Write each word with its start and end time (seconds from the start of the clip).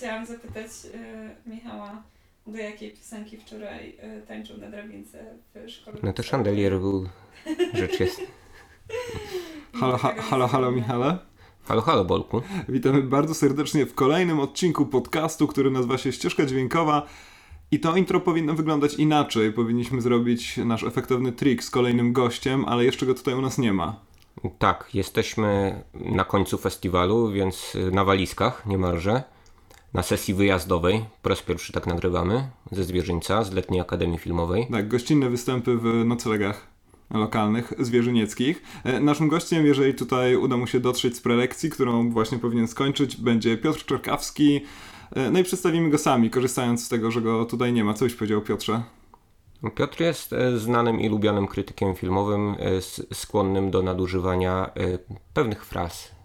chciałam 0.00 0.26
zapytać 0.26 0.70
y, 1.46 1.50
Michała, 1.50 2.02
do 2.46 2.58
jakiej 2.58 2.90
piosenki 2.90 3.36
wczoraj 3.36 3.88
y, 3.88 4.26
tańczył 4.26 4.58
na 4.58 4.70
drabince 4.70 5.24
w 5.54 5.70
szkole. 5.70 5.96
No 6.02 6.12
to 6.12 6.22
Chandelier 6.22 6.78
był 6.78 7.08
rzecz 7.74 8.00
jest. 8.00 8.20
Halo, 9.80 9.98
ha, 9.98 10.14
halo, 10.22 10.48
halo 10.48 10.70
Michale. 10.70 11.18
Halo, 11.64 11.82
halo 11.82 12.04
Bolku. 12.04 12.42
Witamy 12.68 13.02
bardzo 13.02 13.34
serdecznie 13.34 13.86
w 13.86 13.94
kolejnym 13.94 14.40
odcinku 14.40 14.86
podcastu, 14.86 15.46
który 15.46 15.70
nazywa 15.70 15.98
się 15.98 16.12
Ścieżka 16.12 16.46
Dźwiękowa. 16.46 17.06
I 17.70 17.80
to 17.80 17.96
intro 17.96 18.20
powinno 18.20 18.54
wyglądać 18.54 18.94
inaczej. 18.94 19.52
Powinniśmy 19.52 20.00
zrobić 20.00 20.56
nasz 20.56 20.84
efektowny 20.84 21.32
trik 21.32 21.64
z 21.64 21.70
kolejnym 21.70 22.12
gościem, 22.12 22.64
ale 22.64 22.84
jeszcze 22.84 23.06
go 23.06 23.14
tutaj 23.14 23.34
u 23.34 23.40
nas 23.40 23.58
nie 23.58 23.72
ma. 23.72 24.00
Tak, 24.58 24.88
jesteśmy 24.94 25.82
na 25.94 26.24
końcu 26.24 26.58
festiwalu, 26.58 27.30
więc 27.30 27.76
na 27.92 28.04
walizkach 28.04 28.66
niemalże. 28.66 29.22
Na 29.94 30.02
sesji 30.02 30.34
wyjazdowej, 30.34 31.04
po 31.22 31.28
raz 31.28 31.42
pierwszy 31.42 31.72
tak 31.72 31.86
nagrywamy, 31.86 32.48
ze 32.72 32.84
Zwierzyńca, 32.84 33.44
z 33.44 33.52
Letniej 33.52 33.80
Akademii 33.80 34.18
Filmowej. 34.18 34.66
Tak, 34.72 34.88
gościnne 34.88 35.30
występy 35.30 35.76
w 35.76 35.84
noclegach 36.04 36.66
lokalnych, 37.10 37.72
zwierzynieckich. 37.78 38.62
E, 38.84 39.00
Naszym 39.00 39.28
gościem, 39.28 39.66
jeżeli 39.66 39.94
tutaj 39.94 40.36
uda 40.36 40.56
mu 40.56 40.66
się 40.66 40.80
dotrzeć 40.80 41.16
z 41.16 41.20
prelekcji, 41.20 41.70
którą 41.70 42.10
właśnie 42.10 42.38
powinien 42.38 42.68
skończyć, 42.68 43.16
będzie 43.16 43.58
Piotr 43.58 43.84
Czerkawski. 43.84 44.60
E, 45.16 45.30
No 45.30 45.38
i 45.38 45.44
przedstawimy 45.44 45.90
go 45.90 45.98
sami, 45.98 46.30
korzystając 46.30 46.84
z 46.84 46.88
tego, 46.88 47.10
że 47.10 47.22
go 47.22 47.44
tutaj 47.44 47.72
nie 47.72 47.84
ma. 47.84 47.94
Co 47.94 48.04
byś 48.04 48.14
powiedział, 48.14 48.40
Piotrze? 48.42 48.82
Piotr 49.74 50.00
jest 50.00 50.32
e, 50.32 50.58
znanym 50.58 51.00
i 51.00 51.08
lubianym 51.08 51.46
krytykiem 51.46 51.94
filmowym, 51.94 52.54
skłonnym 53.12 53.70
do 53.70 53.82
nadużywania 53.82 54.70
pewnych 55.34 55.64
fraz 55.64 56.19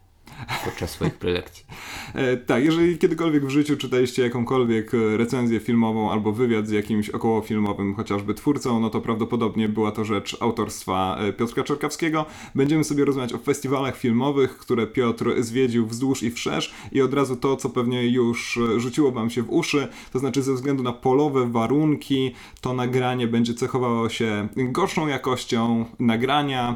podczas 0.66 0.92
swoich 0.92 1.14
prelekcji. 1.14 1.66
E, 2.16 2.38
tak, 2.38 2.64
jeżeli 2.64 2.98
kiedykolwiek 2.98 3.46
w 3.46 3.50
życiu 3.50 3.78
czytaliście 3.78 4.24
jakąkolwiek 4.24 4.94
e, 4.94 5.18
recenzję 5.18 5.60
filmową 5.60 6.12
albo 6.12 6.32
wywiad 6.32 6.68
z 6.68 6.72
jakimś 6.72 7.10
okołofilmowym 7.10 7.96
chociażby 7.96 8.34
twórcą, 8.34 8.80
no 8.80 8.90
to 8.90 9.02
prawdopodobnie 9.02 9.70
była 9.70 9.92
to 9.92 10.06
rzecz 10.06 10.38
autorstwa 10.40 11.18
e, 11.20 11.34
Piotrka 11.34 11.64
Czerkawskiego. 11.64 12.26
Będziemy 12.56 12.84
sobie 12.84 13.06
rozmawiać 13.06 13.34
o 13.34 13.38
festiwalach 13.38 13.98
filmowych, 13.98 14.58
które 14.58 14.88
Piotr 14.88 15.44
zwiedził 15.44 15.88
wzdłuż 15.88 16.24
i 16.24 16.32
wszerz 16.32 16.74
i 16.92 17.02
od 17.02 17.14
razu 17.14 17.36
to, 17.36 17.56
co 17.56 17.70
pewnie 17.70 18.10
już 18.10 18.60
rzuciło 18.78 19.12
wam 19.12 19.30
się 19.30 19.44
w 19.44 19.50
uszy, 19.50 19.88
to 20.14 20.20
znaczy 20.20 20.42
ze 20.42 20.54
względu 20.54 20.84
na 20.84 20.94
polowe 20.94 21.52
warunki, 21.52 22.32
to 22.62 22.74
nagranie 22.74 23.28
będzie 23.28 23.54
cechowało 23.54 24.10
się 24.10 24.48
gorszą 24.56 25.08
jakością 25.08 25.86
nagrania, 26.00 26.76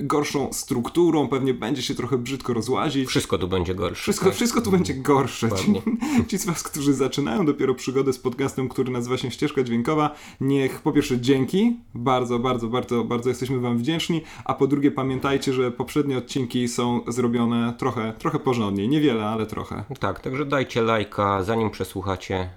gorszą 0.00 0.52
strukturą, 0.52 1.28
pewnie 1.28 1.54
będzie 1.54 1.82
się 1.82 1.94
trochę 1.94 2.18
brzydko 2.18 2.54
rozłazić. 2.54 2.95
Wszystko 3.04 3.38
tu 3.38 3.48
będzie 3.48 3.74
gorsze. 3.74 4.02
Wszystko, 4.02 4.24
tak? 4.26 4.34
wszystko 4.34 4.60
tu 4.60 4.70
będzie 4.70 4.94
gorsze. 4.94 5.48
Ci, 5.50 5.72
ci 6.28 6.38
z 6.38 6.46
Was, 6.46 6.62
którzy 6.62 6.94
zaczynają 6.94 7.46
dopiero 7.46 7.74
przygodę 7.74 8.12
z 8.12 8.18
podcastem, 8.18 8.68
który 8.68 8.92
nazywa 8.92 9.16
się 9.16 9.30
Ścieżka 9.30 9.62
Dźwiękowa, 9.62 10.14
niech 10.40 10.80
po 10.80 10.92
pierwsze 10.92 11.20
dzięki, 11.20 11.76
bardzo, 11.94 12.38
bardzo, 12.38 12.68
bardzo, 12.68 13.04
bardzo 13.04 13.28
jesteśmy 13.28 13.60
Wam 13.60 13.78
wdzięczni, 13.78 14.22
a 14.44 14.54
po 14.54 14.66
drugie 14.66 14.90
pamiętajcie, 14.90 15.52
że 15.52 15.70
poprzednie 15.70 16.18
odcinki 16.18 16.68
są 16.68 17.00
zrobione 17.08 17.74
trochę, 17.78 18.12
trochę 18.18 18.38
porządniej. 18.38 18.88
Niewiele, 18.88 19.26
ale 19.26 19.46
trochę. 19.46 19.84
Tak, 20.00 20.20
także 20.20 20.44
dajcie 20.44 20.82
lajka, 20.82 21.42
zanim 21.42 21.70
przesłuchacie 21.70 22.50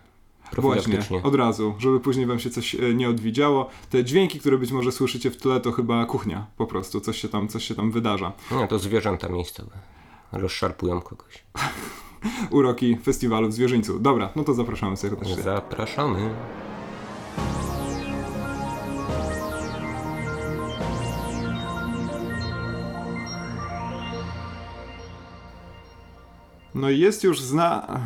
Właśnie, 0.57 0.99
od 1.23 1.35
razu, 1.35 1.73
żeby 1.79 1.99
później 1.99 2.25
Wam 2.25 2.39
się 2.39 2.49
coś 2.49 2.75
e, 2.75 2.93
nie 2.93 3.09
odwidziało. 3.09 3.69
Te 3.89 4.03
dźwięki, 4.03 4.39
które 4.39 4.57
być 4.57 4.71
może 4.71 4.91
słyszycie 4.91 5.31
w 5.31 5.37
tle, 5.37 5.59
to 5.59 5.71
chyba 5.71 6.05
kuchnia 6.05 6.47
po 6.57 6.67
prostu, 6.67 7.01
coś 7.01 7.21
się 7.21 7.29
tam, 7.29 7.47
coś 7.47 7.63
się 7.63 7.75
tam 7.75 7.91
wydarza. 7.91 8.33
Nie, 8.51 8.67
to 8.67 8.79
zwierzęta 8.79 9.29
miejscowe. 9.29 9.71
Rozszarpują 10.31 11.01
kogoś. 11.01 11.43
Uroki 12.51 12.97
festiwalu 12.97 13.47
w 13.49 13.53
Zwierzyńcu. 13.53 13.99
Dobra, 13.99 14.29
no 14.35 14.43
to 14.43 14.53
zapraszamy 14.53 14.97
serdecznie. 14.97 15.43
Zapraszamy. 15.43 16.35
No 26.75 26.89
i 26.89 26.99
jest 26.99 27.23
już 27.23 27.41
zna... 27.41 27.99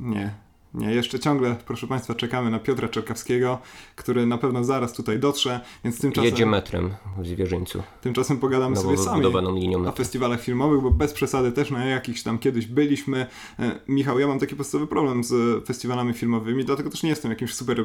Nie, 0.00 0.34
nie, 0.74 0.94
jeszcze 0.94 1.18
ciągle, 1.18 1.56
proszę 1.66 1.86
Państwa, 1.86 2.14
czekamy 2.14 2.50
na 2.50 2.58
Piotra 2.58 2.88
Czerkawskiego, 2.88 3.58
który 3.96 4.26
na 4.26 4.38
pewno 4.38 4.64
zaraz 4.64 4.92
tutaj 4.92 5.18
dotrze, 5.18 5.60
więc 5.84 6.00
tymczasem, 6.00 6.30
Jedzie 6.30 6.46
metrem 6.46 6.94
w 7.18 7.26
zwierzyńcu. 7.26 7.82
tymczasem 8.00 8.38
pogadamy 8.38 8.74
Nowo 8.74 8.88
sobie 8.88 8.98
sami 8.98 9.26
linią 9.60 9.86
o 9.86 9.92
festiwalach 9.92 10.40
filmowych, 10.40 10.80
bo 10.80 10.90
bez 10.90 11.12
przesady 11.12 11.52
też 11.52 11.70
na 11.70 11.84
jakichś 11.84 12.22
tam 12.22 12.38
kiedyś 12.38 12.66
byliśmy. 12.66 13.26
E, 13.58 13.80
Michał, 13.88 14.18
ja 14.18 14.26
mam 14.26 14.38
taki 14.38 14.56
podstawowy 14.56 14.88
problem 14.88 15.24
z 15.24 15.64
festiwalami 15.66 16.12
filmowymi, 16.12 16.64
dlatego 16.64 16.90
też 16.90 17.02
nie 17.02 17.10
jestem 17.10 17.30
jakimś 17.30 17.54
super 17.54 17.80
e, 17.80 17.84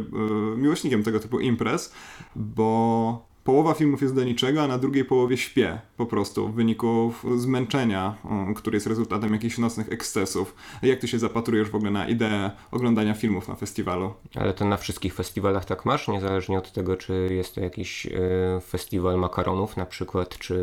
miłośnikiem 0.58 1.04
tego 1.04 1.20
typu 1.20 1.40
imprez, 1.40 1.94
bo 2.36 3.28
połowa 3.48 3.74
filmów 3.74 4.02
jest 4.02 4.16
do 4.16 4.24
niczego, 4.24 4.64
a 4.64 4.68
na 4.68 4.78
drugiej 4.78 5.06
połowie 5.06 5.38
śpię 5.38 5.80
po 5.98 6.06
prostu 6.06 6.48
w 6.48 6.54
wyniku 6.54 7.14
zmęczenia, 7.38 8.16
który 8.56 8.76
jest 8.76 8.88
rezultatem 8.88 9.34
jakichś 9.34 9.58
nocnych 9.58 9.92
ekscesów. 9.92 10.56
Jak 10.82 11.00
ty 11.00 11.08
się 11.08 11.20
zapatrujesz 11.20 11.70
w 11.70 11.76
ogóle 11.76 11.92
na 11.92 12.08
ideę 12.08 12.52
oglądania 12.72 13.14
filmów 13.14 13.48
na 13.48 13.56
festiwalu? 13.56 14.14
Ale 14.36 14.54
to 14.54 14.66
na 14.66 14.78
wszystkich 14.78 15.14
festiwalach 15.14 15.66
tak 15.66 15.86
masz, 15.86 16.08
niezależnie 16.08 16.58
od 16.58 16.72
tego, 16.72 16.98
czy 16.98 17.28
jest 17.32 17.56
to 17.56 17.62
jakiś 17.62 18.06
e, 18.06 18.10
festiwal 18.62 19.18
makaronów 19.20 19.78
na 19.78 19.86
przykład, 19.86 20.38
czy 20.38 20.56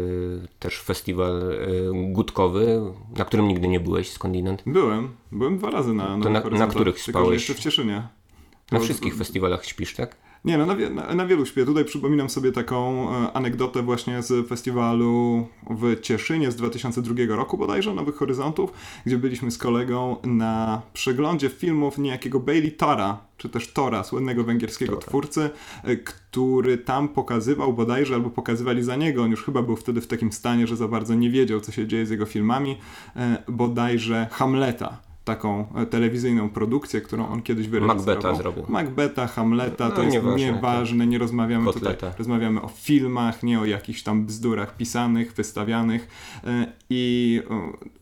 też 0.58 0.80
festiwal 0.80 1.42
e, 1.52 2.12
gutkowy, 2.12 2.82
na 3.16 3.24
którym 3.24 3.48
nigdy 3.48 3.68
nie 3.68 3.80
byłeś 3.80 4.10
skądinąd. 4.10 4.62
Byłem, 4.66 5.08
byłem 5.32 5.58
dwa 5.58 5.70
razy 5.70 5.94
na, 5.94 6.16
na- 6.16 6.24
Horyzontach, 6.40 6.58
na 6.58 6.66
których 6.66 7.04
tylko, 7.04 7.20
spałeś? 7.20 7.32
jeszcze 7.32 7.54
w 7.54 7.58
Cieszynie. 7.58 8.08
Na 8.72 8.78
wszystkich 8.80 9.16
festiwalach 9.16 9.64
śpisz, 9.64 9.94
tak? 9.94 10.23
Nie, 10.44 10.58
no 10.58 10.66
na, 10.66 10.74
na, 10.90 11.14
na 11.14 11.26
wielu 11.26 11.46
śpię. 11.46 11.64
Tutaj 11.64 11.84
przypominam 11.84 12.30
sobie 12.30 12.52
taką 12.52 13.10
e, 13.10 13.32
anegdotę 13.32 13.82
właśnie 13.82 14.22
z 14.22 14.48
festiwalu 14.48 15.46
w 15.70 16.00
Cieszynie 16.00 16.50
z 16.50 16.56
2002 16.56 17.14
roku 17.28 17.58
bodajże, 17.58 17.94
Nowych 17.94 18.14
Horyzontów, 18.14 18.72
gdzie 19.06 19.18
byliśmy 19.18 19.50
z 19.50 19.58
kolegą 19.58 20.16
na 20.24 20.82
przeglądzie 20.92 21.48
filmów 21.48 21.98
niejakiego 21.98 22.40
Bailey 22.40 22.72
Tora, 22.72 23.18
czy 23.38 23.48
też 23.48 23.72
Tora, 23.72 24.04
słynnego 24.04 24.44
węgierskiego 24.44 24.92
Tora. 24.92 25.06
twórcy, 25.06 25.50
e, 25.84 25.96
który 25.96 26.78
tam 26.78 27.08
pokazywał 27.08 27.72
bodajże, 27.72 28.14
albo 28.14 28.30
pokazywali 28.30 28.82
za 28.82 28.96
niego, 28.96 29.22
on 29.22 29.30
już 29.30 29.44
chyba 29.44 29.62
był 29.62 29.76
wtedy 29.76 30.00
w 30.00 30.06
takim 30.06 30.32
stanie, 30.32 30.66
że 30.66 30.76
za 30.76 30.88
bardzo 30.88 31.14
nie 31.14 31.30
wiedział, 31.30 31.60
co 31.60 31.72
się 31.72 31.86
dzieje 31.86 32.06
z 32.06 32.10
jego 32.10 32.26
filmami, 32.26 32.78
e, 33.16 33.42
bodajże 33.48 34.28
Hamleta. 34.30 35.03
Taką 35.24 35.66
e, 35.74 35.86
telewizyjną 35.86 36.48
produkcję, 36.50 37.00
którą 37.00 37.28
on 37.28 37.42
kiedyś 37.42 37.68
wyreżyserował. 37.68 38.06
Macbeta 38.14 38.34
zrobił. 38.34 38.64
Macbeta, 38.68 39.26
Hamleta, 39.26 39.90
to 39.90 39.96
No, 39.96 40.02
jest 40.02 40.14
nieważne, 40.16 40.52
nieważne, 40.52 41.06
nie 41.06 41.18
rozmawiamy 41.18 41.64
Kotleta. 41.64 41.94
tutaj, 41.94 42.10
rozmawiamy 42.18 42.62
o 42.62 42.68
filmach, 42.68 43.42
nie 43.42 43.60
o 43.60 43.64
jakichś 43.64 44.02
tam 44.02 44.26
bzdurach 44.26 44.76
pisanych, 44.76 45.32
wystawianych 45.32 46.08
E, 46.44 46.72
i 46.90 47.42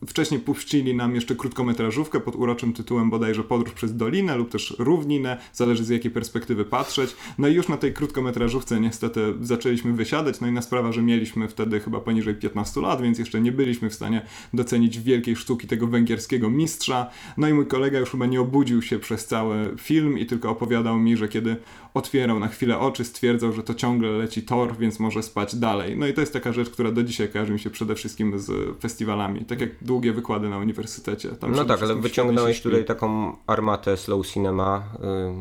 wcześniej 0.07 0.39
puścili 0.39 0.95
nam 0.95 1.15
jeszcze 1.15 1.35
krótkometrażówkę 1.35 2.19
pod 2.19 2.35
uroczym 2.35 2.73
tytułem 2.73 3.09
bodajże 3.09 3.43
Podróż 3.43 3.73
przez 3.73 3.97
Dolinę 3.97 4.35
lub 4.35 4.49
też 4.51 4.75
Równinę, 4.79 5.37
zależy 5.53 5.83
z 5.85 5.89
jakiej 5.89 6.11
perspektywy 6.11 6.65
patrzeć. 6.65 7.15
No 7.37 7.47
i 7.47 7.53
już 7.53 7.67
na 7.67 7.77
tej 7.77 7.93
krótkometrażówce 7.93 8.79
niestety 8.79 9.33
zaczęliśmy 9.41 9.93
wysiadać, 9.93 10.41
no 10.41 10.47
i 10.47 10.51
na 10.51 10.61
sprawa, 10.61 10.91
że 10.91 11.01
mieliśmy 11.01 11.47
wtedy 11.47 11.79
chyba 11.79 11.99
poniżej 11.99 12.35
15 12.35 12.81
lat, 12.81 13.01
więc 13.01 13.19
jeszcze 13.19 13.41
nie 13.41 13.51
byliśmy 13.51 13.89
w 13.89 13.93
stanie 13.93 14.25
docenić 14.53 14.99
wielkiej 14.99 15.35
sztuki 15.35 15.67
tego 15.67 15.87
węgierskiego 15.87 16.49
mistrza. 16.49 17.09
No 17.37 17.47
i 17.47 17.53
mój 17.53 17.67
kolega 17.67 17.99
już 17.99 18.09
chyba 18.09 18.25
nie 18.25 18.41
obudził 18.41 18.81
się 18.81 18.99
przez 18.99 19.25
cały 19.25 19.75
film 19.77 20.17
i 20.17 20.25
tylko 20.25 20.49
opowiadał 20.49 20.97
mi, 20.97 21.17
że 21.17 21.27
kiedy 21.27 21.55
otwierał 21.93 22.39
na 22.39 22.47
chwilę 22.47 22.79
oczy, 22.79 23.05
stwierdzał, 23.05 23.53
że 23.53 23.63
to 23.63 23.73
ciągle 23.73 24.09
leci 24.09 24.43
tor, 24.43 24.77
więc 24.77 24.99
może 24.99 25.23
spać 25.23 25.55
dalej. 25.55 25.97
No 25.97 26.07
i 26.07 26.13
to 26.13 26.21
jest 26.21 26.33
taka 26.33 26.53
rzecz, 26.53 26.69
która 26.69 26.91
do 26.91 27.03
dzisiaj 27.03 27.29
kojarzy 27.29 27.53
mi 27.53 27.59
się 27.59 27.69
przede 27.69 27.95
wszystkim 27.95 28.39
z 28.39 28.79
festiwalami. 28.81 29.45
Tak 29.45 29.61
jak 29.61 29.69
długie 29.81 30.13
wykłady 30.13 30.49
na 30.49 30.57
uniwersytecie. 30.57 31.29
Tam 31.29 31.51
No 31.51 31.65
tak, 31.65 31.83
ale 31.83 31.95
wyciągnąłeś 31.95 32.61
tutaj 32.61 32.85
taką 32.85 33.35
armatę 33.47 33.97
slow 33.97 34.27
cinema, 34.27 34.83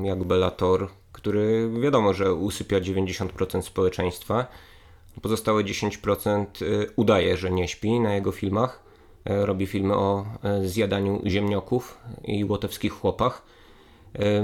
y, 0.02 0.06
jak 0.06 0.24
Bellator, 0.24 0.88
który 1.12 1.70
wiadomo, 1.80 2.14
że 2.14 2.34
usypia 2.34 2.80
90% 2.80 3.62
społeczeństwa. 3.62 4.46
Pozostałe 5.22 5.64
10% 5.64 6.62
y, 6.62 6.90
udaje, 6.96 7.36
że 7.36 7.50
nie 7.50 7.68
śpi 7.68 8.00
na 8.00 8.14
jego 8.14 8.32
filmach. 8.32 8.82
Y, 9.30 9.46
Robi 9.46 9.66
filmy 9.66 9.94
o 9.94 10.24
y, 10.64 10.68
zjadaniu 10.68 11.20
ziemnioków 11.26 11.98
i 12.24 12.44
łotewskich 12.44 12.92
chłopach. 12.92 13.42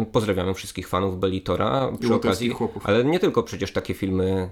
Y, 0.03 0.07
Pozdrawiamy 0.13 0.55
wszystkich 0.55 0.89
fanów 0.89 1.19
Bellitora 1.19 1.93
przy 2.01 2.15
okazji. 2.15 2.51
chłopów. 2.51 2.87
Ale 2.87 3.05
nie 3.05 3.19
tylko 3.21 3.43
przecież 3.43 3.73
takie 3.73 3.95
filmy 3.95 4.49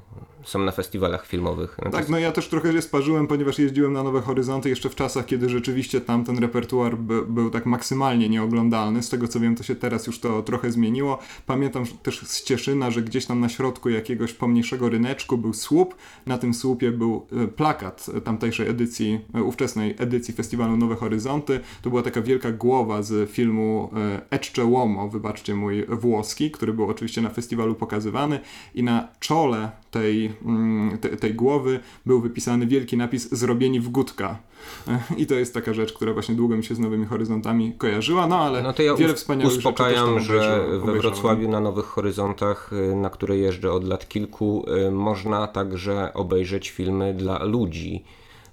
są 0.46 0.58
na 0.58 0.72
festiwalach 0.72 1.26
filmowych. 1.26 1.76
No 1.84 1.90
Tak, 1.90 2.08
no 2.08 2.18
ja 2.18 2.32
też 2.32 2.48
trochę 2.48 2.72
się 2.72 2.82
sparzyłem, 2.82 3.26
ponieważ 3.26 3.58
jeździłem 3.58 3.92
na 3.92 4.02
Nowe 4.02 4.20
Horyzonty 4.20 4.68
jeszcze 4.68 4.88
w 4.88 4.94
czasach, 4.94 5.26
kiedy 5.26 5.48
rzeczywiście 5.48 6.00
tam 6.00 6.24
ten 6.24 6.38
repertuar 6.38 6.98
by, 6.98 7.22
był 7.22 7.50
tak 7.50 7.66
maksymalnie 7.66 8.28
nieoglądalny. 8.28 9.02
Z 9.02 9.08
tego 9.08 9.28
co 9.28 9.40
wiem, 9.40 9.56
to 9.56 9.62
się 9.62 9.74
teraz 9.74 10.06
już 10.06 10.20
to 10.20 10.42
trochę 10.42 10.70
zmieniło. 10.70 11.18
Pamiętam 11.46 11.84
też 12.02 12.20
z 12.20 12.44
Cieszyna, 12.44 12.90
że 12.90 13.02
gdzieś 13.02 13.26
tam 13.26 13.40
na 13.40 13.48
środku 13.48 13.88
jakiegoś 13.88 14.32
pomniejszego 14.32 14.88
ryneczku 14.88 15.38
był 15.38 15.54
słup. 15.54 15.94
Na 16.26 16.38
tym 16.38 16.54
słupie 16.54 16.92
był 16.92 17.26
e, 17.32 17.48
plakat 17.48 18.06
tamtejszej 18.24 18.68
edycji, 18.68 19.20
e, 19.34 19.42
ówczesnej 19.42 19.94
edycji 19.98 20.34
festiwalu 20.34 20.76
Nowe 20.76 20.96
Horyzonty. 20.96 21.60
To 21.82 21.90
była 21.90 22.02
taka 22.02 22.22
wielka 22.22 22.52
głowa 22.52 23.02
z 23.02 23.30
filmu 23.30 23.90
e, 23.96 24.20
Ecce 24.30 24.64
Uomo, 24.64 25.08
wybaczcie 25.08 25.54
mój 25.54 25.86
włoski, 25.88 26.50
który 26.50 26.72
był 26.72 26.90
oczywiście 26.90 27.20
na 27.20 27.30
festiwalu 27.30 27.74
pokazywany 27.74 28.40
i 28.74 28.82
na 28.82 29.08
czole 29.20 29.70
tej, 29.98 30.32
mm, 30.44 30.98
te, 30.98 31.08
tej 31.08 31.34
głowy 31.34 31.80
był 32.06 32.20
wypisany 32.20 32.66
wielki 32.66 32.96
napis 32.96 33.32
zrobieni 33.32 33.80
w 33.80 33.88
Gutka. 33.88 34.38
I 35.18 35.26
to 35.26 35.34
jest 35.34 35.54
taka 35.54 35.74
rzecz, 35.74 35.92
która 35.92 36.12
właśnie 36.12 36.34
długo 36.34 36.56
mi 36.56 36.64
się 36.64 36.74
z 36.74 36.78
Nowymi 36.78 37.06
Horyzontami 37.06 37.72
kojarzyła, 37.78 38.26
no 38.26 38.38
ale 38.38 38.62
No 38.62 38.72
to 38.72 38.82
ja 38.82 38.94
wiele 38.94 39.14
wspaniałych 39.14 39.54
rzeczy 39.54 39.68
uspokajam, 39.68 40.06
tam 40.06 40.20
że 40.20 40.34
obejrzałem- 40.34 40.86
we. 40.86 40.92
Wrocławiu 40.92 41.48
na 41.48 41.60
Nowych 41.60 41.84
Horyzontach, 41.84 42.70
y, 42.72 42.96
na 42.96 43.10
które 43.10 43.38
jeżdżę 43.38 43.72
od 43.72 43.84
lat 43.84 44.08
kilku, 44.08 44.64
y, 44.88 44.90
można 44.90 45.46
także 45.46 46.14
obejrzeć 46.14 46.70
filmy 46.70 47.14
dla 47.14 47.44
ludzi. 47.44 48.04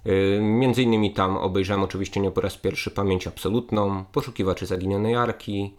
Y, 0.06 0.40
Między 0.42 0.82
innymi 0.82 1.12
tam 1.12 1.36
obejrzałem 1.36 1.82
oczywiście 1.82 2.20
nie 2.20 2.30
po 2.30 2.40
raz 2.40 2.56
pierwszy 2.56 2.90
Pamięć 2.90 3.26
Absolutną, 3.26 4.04
Poszukiwaczy 4.12 4.66
Zaginionej 4.66 5.14
Arki, 5.14 5.74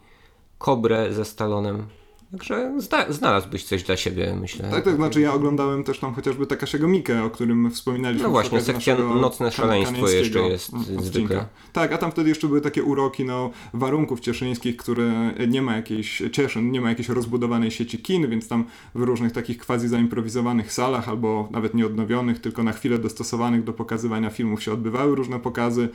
Kobrę 0.58 1.14
ze 1.14 1.26
Stalonem. 1.26 1.88
Także 2.38 2.74
zda- 2.78 3.12
znalazłbyś 3.14 3.64
coś 3.64 3.84
dla 3.84 3.98
siebie, 3.98 4.38
myślę. 4.42 4.70
Tak, 4.72 4.84
tak, 4.86 4.96
znaczy 4.96 5.22
ja 5.22 5.34
oglądałem 5.34 5.84
też 5.84 6.00
tam 6.00 6.14
chociażby 6.14 6.48
Takasiego 6.48 6.88
Mikę, 6.88 7.24
o 7.24 7.30
którym 7.30 7.72
wspominaliśmy. 7.72 8.24
No 8.24 8.30
właśnie, 8.30 8.62
sekcja 8.62 8.98
Nocne 8.98 9.52
Szaleństwo 9.52 10.10
jeszcze 10.10 10.40
jest 10.40 10.74
odcinka. 10.74 11.02
zwykle. 11.04 11.46
Tak, 11.74 11.94
a 11.94 11.98
tam 11.98 12.12
wtedy 12.12 12.30
jeszcze 12.30 12.48
były 12.48 12.62
takie 12.62 12.84
uroki, 12.84 13.26
no, 13.26 13.52
warunków 13.74 14.20
cieszyńskich, 14.20 14.78
które 14.78 15.32
nie 15.48 15.62
ma 15.62 15.76
jakiejś, 15.76 16.24
Cieszyn, 16.32 16.72
nie 16.72 16.82
ma 16.82 16.90
jakiejś 16.90 17.10
rozbudowanej 17.10 17.72
sieci 17.72 17.98
kin, 17.98 18.30
więc 18.30 18.48
tam 18.48 18.66
w 18.96 19.02
różnych 19.02 19.32
takich 19.32 19.58
quasi 19.58 19.88
zaimprowizowanych 19.88 20.74
salach, 20.74 21.10
albo 21.10 21.48
nawet 21.52 21.74
nieodnowionych, 21.74 22.40
tylko 22.40 22.64
na 22.64 22.72
chwilę 22.74 23.00
dostosowanych 23.00 23.64
do 23.64 23.74
pokazywania 23.74 24.30
filmów 24.30 24.64
się 24.64 24.74
odbywały 24.74 25.16
różne 25.16 25.40
pokazy, 25.40 25.90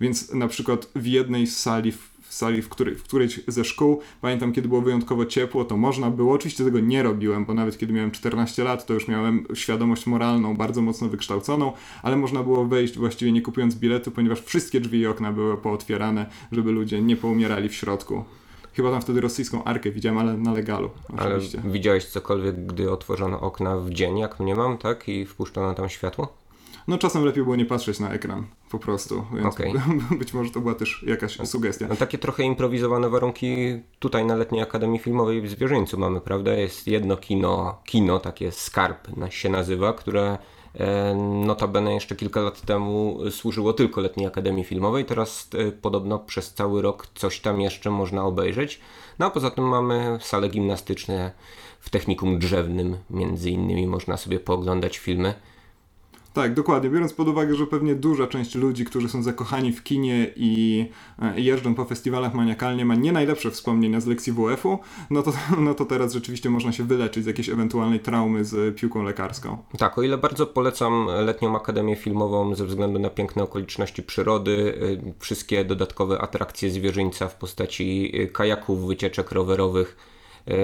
więc 0.00 0.32
na 0.32 0.48
przykład 0.48 0.88
w 0.94 1.06
jednej 1.06 1.46
z 1.46 1.56
sali 1.56 1.92
w 1.92 2.13
w 2.34 2.36
sali, 2.36 2.62
w, 2.62 2.68
której, 2.68 2.94
w 2.94 3.02
którejś 3.02 3.40
ze 3.48 3.64
szkół. 3.64 4.00
Pamiętam, 4.20 4.52
kiedy 4.52 4.68
było 4.68 4.80
wyjątkowo 4.80 5.26
ciepło, 5.26 5.64
to 5.64 5.76
można 5.76 6.10
było. 6.10 6.34
Oczywiście 6.34 6.64
tego 6.64 6.80
nie 6.80 7.02
robiłem, 7.02 7.44
bo 7.44 7.54
nawet 7.54 7.78
kiedy 7.78 7.92
miałem 7.92 8.10
14 8.10 8.64
lat, 8.64 8.86
to 8.86 8.94
już 8.94 9.08
miałem 9.08 9.46
świadomość 9.54 10.06
moralną 10.06 10.56
bardzo 10.56 10.82
mocno 10.82 11.08
wykształconą, 11.08 11.72
ale 12.02 12.16
można 12.16 12.42
było 12.42 12.64
wejść 12.64 12.98
właściwie 12.98 13.32
nie 13.32 13.42
kupując 13.42 13.74
biletu, 13.74 14.10
ponieważ 14.10 14.40
wszystkie 14.40 14.80
drzwi 14.80 14.98
i 14.98 15.06
okna 15.06 15.32
były 15.32 15.56
pootwierane, 15.56 16.26
żeby 16.52 16.72
ludzie 16.72 17.02
nie 17.02 17.16
poumierali 17.16 17.68
w 17.68 17.74
środku. 17.74 18.24
Chyba 18.72 18.90
tam 18.90 19.02
wtedy 19.02 19.20
rosyjską 19.20 19.64
arkę 19.64 19.90
widziałem, 19.90 20.18
ale 20.18 20.36
na 20.36 20.52
legalu. 20.52 20.90
Ale 21.16 21.34
Oczywiście. 21.34 21.62
widziałeś 21.64 22.04
cokolwiek, 22.04 22.66
gdy 22.66 22.90
otworzono 22.90 23.40
okna 23.40 23.76
w 23.76 23.90
dzień, 23.90 24.18
jak 24.18 24.40
mnie 24.40 24.54
mam, 24.54 24.78
tak? 24.78 25.08
I 25.08 25.26
wpuszczono 25.26 25.74
tam 25.74 25.88
światło? 25.88 26.43
No 26.88 26.98
czasem 26.98 27.24
lepiej 27.24 27.44
było 27.44 27.56
nie 27.56 27.64
patrzeć 27.64 28.00
na 28.00 28.10
ekran, 28.10 28.46
po 28.70 28.78
prostu. 28.78 29.24
Więc 29.34 29.46
Okej. 29.46 29.74
być 30.18 30.34
może 30.34 30.50
to 30.50 30.60
była 30.60 30.74
też 30.74 31.04
jakaś 31.06 31.38
sugestia. 31.44 31.86
No, 31.88 31.96
takie 31.96 32.18
trochę 32.18 32.42
improwizowane 32.42 33.08
warunki 33.08 33.56
tutaj 33.98 34.24
na 34.24 34.36
Letniej 34.36 34.62
Akademii 34.62 34.98
Filmowej 34.98 35.42
w 35.42 35.50
Zwierzyńcu 35.50 35.98
mamy, 35.98 36.20
prawda? 36.20 36.54
Jest 36.54 36.86
jedno 36.86 37.16
kino, 37.16 37.78
kino 37.84 38.20
takie 38.20 38.52
Skarb 38.52 39.08
się 39.30 39.48
nazywa, 39.48 39.92
które 39.92 40.38
e, 40.74 41.14
notabene 41.46 41.94
jeszcze 41.94 42.16
kilka 42.16 42.40
lat 42.40 42.60
temu 42.60 43.18
służyło 43.30 43.72
tylko 43.72 44.00
Letniej 44.00 44.26
Akademii 44.26 44.64
Filmowej, 44.64 45.04
teraz 45.04 45.48
e, 45.58 45.72
podobno 45.72 46.18
przez 46.18 46.54
cały 46.54 46.82
rok 46.82 47.06
coś 47.14 47.40
tam 47.40 47.60
jeszcze 47.60 47.90
można 47.90 48.24
obejrzeć. 48.24 48.80
No 49.18 49.26
a 49.26 49.30
poza 49.30 49.50
tym 49.50 49.68
mamy 49.68 50.18
sale 50.20 50.48
gimnastyczne 50.48 51.32
w 51.80 51.90
technikum 51.90 52.38
drzewnym, 52.38 52.96
między 53.10 53.50
innymi 53.50 53.86
można 53.86 54.16
sobie 54.16 54.40
pooglądać 54.40 54.98
filmy. 54.98 55.34
Tak, 56.34 56.54
dokładnie. 56.54 56.90
Biorąc 56.90 57.12
pod 57.12 57.28
uwagę, 57.28 57.54
że 57.54 57.66
pewnie 57.66 57.94
duża 57.94 58.26
część 58.26 58.54
ludzi, 58.54 58.84
którzy 58.84 59.08
są 59.08 59.22
zakochani 59.22 59.72
w 59.72 59.82
kinie 59.82 60.30
i 60.36 60.86
e, 61.22 61.40
jeżdżą 61.40 61.74
po 61.74 61.84
festiwalach 61.84 62.34
maniakalnie, 62.34 62.84
ma 62.84 62.94
nie 62.94 63.12
najlepsze 63.12 63.50
wspomnienia 63.50 64.00
z 64.00 64.06
lekcji 64.06 64.32
WF-u, 64.32 64.78
no 65.10 65.22
to, 65.22 65.32
no 65.58 65.74
to 65.74 65.84
teraz 65.84 66.12
rzeczywiście 66.12 66.50
można 66.50 66.72
się 66.72 66.84
wyleczyć 66.84 67.24
z 67.24 67.26
jakiejś 67.26 67.48
ewentualnej 67.48 68.00
traumy 68.00 68.44
z 68.44 68.76
piłką 68.76 69.02
lekarską. 69.02 69.58
Tak, 69.78 69.98
o 69.98 70.02
ile 70.02 70.18
bardzo 70.18 70.46
polecam 70.46 71.06
letnią 71.24 71.56
Akademię 71.56 71.96
Filmową 71.96 72.54
ze 72.54 72.66
względu 72.66 72.98
na 72.98 73.10
piękne 73.10 73.42
okoliczności 73.42 74.02
przyrody, 74.02 74.50
y, 74.50 75.14
wszystkie 75.18 75.64
dodatkowe 75.64 76.18
atrakcje 76.18 76.70
zwierzyńca 76.70 77.28
w 77.28 77.36
postaci 77.36 78.12
y, 78.20 78.28
kajaków, 78.28 78.86
wycieczek 78.86 79.32
rowerowych, 79.32 79.96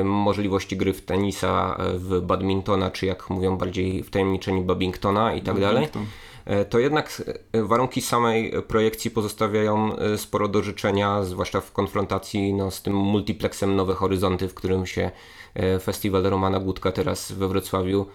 możliwości 0.04 0.76
gry 0.76 0.92
w 0.92 1.00
tenisa, 1.00 1.76
y, 1.94 1.98
w 1.98 2.20
badmintona, 2.20 2.90
czy 2.90 3.06
jak 3.06 3.30
mówią 3.30 3.56
bardziej 3.56 4.02
wtajemniczeni 4.02 4.60
Babingtona 4.62 5.34
i 5.34 5.42
tak 5.42 5.60
dalej. 5.60 5.88
To- 5.88 6.00
E, 6.44 6.64
to 6.64 6.78
jednak 6.78 7.22
warunki 7.54 8.00
samej 8.00 8.52
projekcji 8.68 9.10
pozostawiają 9.10 9.90
sporo 10.16 10.48
do 10.48 10.62
życzenia, 10.62 11.22
zwłaszcza 11.24 11.60
w 11.60 11.72
konfrontacji 11.72 12.54
no, 12.54 12.70
z 12.70 12.82
tym 12.82 12.94
multiplexem 12.96 13.76
Nowe 13.76 13.94
Horyzonty, 13.94 14.48
w 14.48 14.54
którym 14.54 14.86
się 14.86 15.10
festiwal 15.82 16.22
Romana 16.22 16.60
Gutka 16.60 16.92
teraz 16.92 17.32
we 17.32 17.48
Wrocławiu 17.48 18.06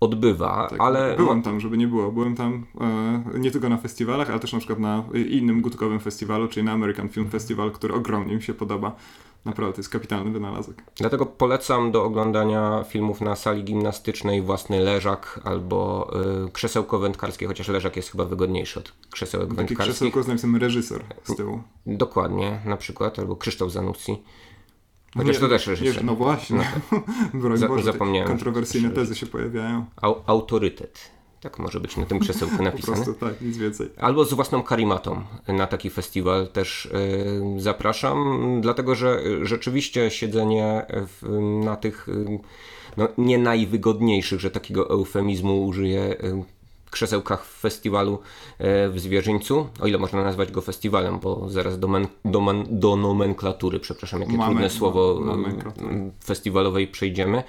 odbywa, 0.00 0.66
Tak, 0.70 0.80
ale 0.80 1.16
Byłem 1.16 1.42
tam, 1.42 1.60
żeby 1.60 1.78
nie 1.78 1.86
było. 1.88 2.12
Byłem 2.12 2.36
tam 2.36 2.66
e, 3.34 3.38
nie 3.38 3.50
tylko 3.50 3.68
na 3.68 3.76
festiwalach, 3.76 4.30
ale 4.30 4.40
też 4.40 4.52
na 4.52 4.58
przykład 4.58 4.78
na 4.78 5.04
innym 5.30 5.60
gutkowym 5.60 6.00
festiwalu, 6.00 6.48
czyli 6.48 6.66
na 6.66 6.72
American 6.72 7.08
Film 7.08 7.30
Festival, 7.30 7.70
który 7.70 7.94
ogromnie 7.94 8.36
mi 8.36 8.42
się 8.42 8.54
podoba. 8.54 8.96
Naprawdę, 9.44 9.72
to 9.74 9.80
jest 9.80 9.90
kapitalny 9.90 10.30
wynalazek. 10.30 10.82
dlatego 10.96 11.26
polecam 11.26 11.92
do 11.92 12.04
oglądania 12.04 12.84
filmów 12.88 13.20
na 13.20 13.36
sali 13.36 13.64
gimnastycznej 13.64 14.42
własny 14.42 14.80
leżak 14.80 15.40
albo 15.44 16.10
y, 16.46 16.50
krzesełko 16.52 16.98
wędkarskie, 16.98 17.46
chociaż 17.46 17.68
leżak 17.68 17.96
jest 17.96 18.10
chyba 18.10 18.24
wygodniejszy 18.24 18.78
od 18.80 18.92
krzesełek 19.10 19.48
Takie 19.48 19.56
wędkarskich. 19.56 19.94
krzesełko 19.94 20.22
z 20.22 20.28
napisem 20.28 20.56
reżyser 20.56 21.04
z 21.24 21.36
tyłu. 21.36 21.62
Dokładnie, 21.86 22.60
na 22.64 22.76
przykład, 22.76 23.18
albo 23.18 23.36
Krzysztof 23.36 23.72
Zanussi. 23.72 24.22
Chociaż 25.16 25.34
Nie, 25.36 25.40
to 25.40 25.48
też 25.48 25.66
nie, 25.66 25.70
reżyser. 25.70 26.04
No 26.04 26.14
właśnie. 26.14 26.72
Broń 27.34 27.58
Za- 27.58 27.68
Boże, 27.68 27.92
kontrowersyjne 28.26 28.90
tezy 28.90 29.14
się 29.14 29.26
pojawiają. 29.26 29.86
Au, 30.02 30.22
autorytet. 30.26 31.10
Tak 31.42 31.58
może 31.58 31.80
być 31.80 31.96
na 31.96 32.06
tym 32.06 32.18
krzesełku 32.18 32.56
Po 32.62 32.62
napisane. 32.62 32.96
prostu 32.96 33.14
tak, 33.14 33.40
nic 33.40 33.56
więcej. 33.56 33.88
Albo 33.98 34.24
z 34.24 34.34
własną 34.34 34.62
karimatą 34.62 35.22
na 35.48 35.66
taki 35.66 35.90
festiwal 35.90 36.48
też 36.48 36.86
y, 36.86 37.60
zapraszam, 37.60 38.38
dlatego 38.60 38.94
że 38.94 39.20
y, 39.26 39.46
rzeczywiście 39.46 40.10
siedzenie 40.10 40.86
w, 40.88 41.38
na 41.64 41.76
tych 41.76 42.08
y, 42.08 42.38
no, 42.96 43.08
nie 43.18 43.38
najwygodniejszych, 43.38 44.40
że 44.40 44.50
takiego 44.50 44.90
eufemizmu 44.90 45.66
użyję, 45.66 46.16
krzesełkach 46.90 47.44
w 47.44 47.60
festiwalu 47.60 48.18
w 48.90 48.94
Zwierzyńcu, 48.96 49.66
o 49.80 49.86
ile 49.86 49.98
można 49.98 50.24
nazwać 50.24 50.52
go 50.52 50.60
festiwalem, 50.60 51.18
bo 51.18 51.48
zaraz 51.50 51.78
do, 51.78 51.88
men, 51.88 52.06
do, 52.24 52.54
do 52.70 52.96
nomenklatury, 52.96 53.80
przepraszam, 53.80 54.20
jakie 54.20 54.32
Mamy- 54.36 54.50
trudne 54.50 54.70
słowo 54.70 55.20
ma- 55.20 55.32
y, 55.32 55.36
nomenklatury. 55.36 55.94
y, 55.94 56.10
festiwalowej 56.24 56.88
przejdziemy. 56.88 57.42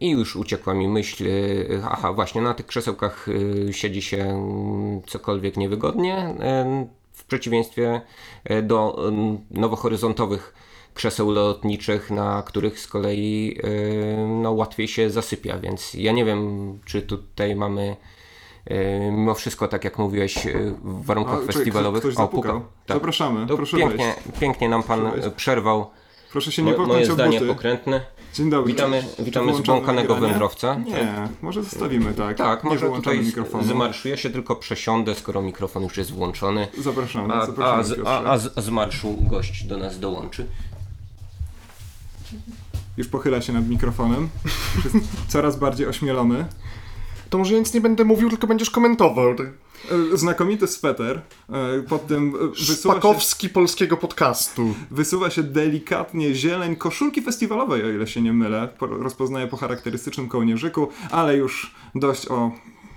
I 0.00 0.10
już 0.10 0.36
uciekła 0.36 0.74
mi 0.74 0.88
myśl, 0.88 1.24
y, 1.26 1.82
aha, 1.90 2.12
właśnie 2.12 2.42
na 2.42 2.54
tych 2.54 2.66
krzesełkach 2.66 3.28
y, 3.28 3.68
siedzi 3.72 4.02
się 4.02 4.46
cokolwiek 5.06 5.56
niewygodnie, 5.56 6.34
w 7.12 7.24
przeciwieństwie 7.24 8.00
e, 8.44 8.62
do 8.62 9.10
nowohoryzontowych 9.50 10.54
krzeseł 10.94 11.30
lotniczych, 11.30 12.10
na 12.10 12.42
których 12.46 12.80
z 12.80 12.86
kolei 12.86 13.58
no, 14.42 14.52
łatwiej 14.52 14.88
się 14.88 15.10
zasypia, 15.10 15.58
więc 15.58 15.94
ja 15.94 16.12
nie 16.12 16.24
wiem, 16.24 16.78
czy 16.84 17.02
tutaj 17.02 17.56
mamy 17.56 17.96
y, 18.70 18.74
mimo 19.12 19.34
wszystko, 19.34 19.68
tak 19.68 19.84
jak 19.84 19.98
mówiłeś, 19.98 20.46
y, 20.46 20.74
w 20.84 21.04
warunkach 21.06 21.44
festiwalowych. 21.44 22.00
Ktoś 22.02 22.14
O, 22.14 22.16
zapukał. 22.16 22.60
Tak. 22.86 22.96
Zapraszamy, 22.96 23.46
To 23.46 23.56
proszę 23.56 23.76
pięknie, 23.76 24.04
wejść. 24.24 24.40
pięknie 24.40 24.68
nam 24.68 24.82
pan 24.82 25.06
e, 25.06 25.30
przerwał 25.30 25.86
Proszę 26.32 26.52
się 26.52 26.62
nie 26.62 26.72
mo- 26.76 26.86
moje 26.86 27.06
zdanie 27.06 27.38
buty. 27.40 27.52
pokrętne. 27.54 28.00
Dzień 28.34 28.50
dobry. 28.50 28.72
Witamy, 28.72 29.04
witamy 29.18 29.54
zbłąkanego 29.54 30.16
wędrowca. 30.16 30.74
Nie, 30.74 31.28
może 31.42 31.62
zostawimy 31.62 32.14
tak. 32.14 32.36
Tak, 32.36 32.64
nie 32.64 32.70
może 32.70 32.90
tutaj 32.90 33.20
mikrofonu. 33.20 33.64
z- 33.64 33.66
zmarszu. 33.66 34.08
Ja 34.08 34.16
się 34.16 34.30
tylko 34.30 34.56
przesiądę, 34.56 35.14
skoro 35.14 35.42
mikrofon 35.42 35.82
już 35.82 35.96
jest 35.96 36.10
włączony. 36.12 36.68
Zapraszamy, 36.78 37.34
A, 37.34 37.46
zapraszamy 37.46 37.80
a, 37.80 37.82
z, 37.84 37.94
a, 38.06 38.24
a 38.30 38.38
z, 38.38 38.64
z 38.64 38.68
marszu 38.68 39.16
gość 39.20 39.64
do 39.64 39.76
nas 39.78 40.00
dołączy. 40.00 40.46
Już 42.96 43.08
pochyla 43.08 43.40
się 43.42 43.52
nad 43.52 43.68
mikrofonem. 43.68 44.28
Już 44.76 44.84
jest 44.94 44.96
coraz 45.28 45.56
bardziej 45.58 45.86
ośmielony. 45.86 46.44
To 47.30 47.38
może 47.38 47.54
nic 47.54 47.74
nie 47.74 47.80
będę 47.80 48.04
mówił, 48.04 48.30
tylko 48.30 48.46
będziesz 48.46 48.70
komentował. 48.70 49.34
E, 50.14 50.16
Znakomity 50.16 50.66
sweter. 50.68 51.20
E, 51.52 51.82
Pod 51.82 52.06
tym 52.06 52.34
e, 52.34 52.48
wysuwa 52.48 52.64
się, 52.64 52.74
Szpakowski 52.74 53.48
polskiego 53.48 53.96
podcastu. 53.96 54.74
wysuwa 54.90 55.30
się 55.30 55.42
delikatnie 55.42 56.34
zieleń 56.34 56.76
koszulki 56.76 57.22
festiwalowej, 57.22 57.84
o 57.84 57.88
ile 57.88 58.06
się 58.06 58.22
nie 58.22 58.32
mylę. 58.32 58.68
Po- 58.78 58.86
Rozpoznaję 58.86 59.46
po 59.46 59.56
charakterystycznym 59.56 60.28
kołnierzyku, 60.28 60.88
ale 61.10 61.36
już 61.36 61.74
dość 61.94 62.28
o 62.28 62.52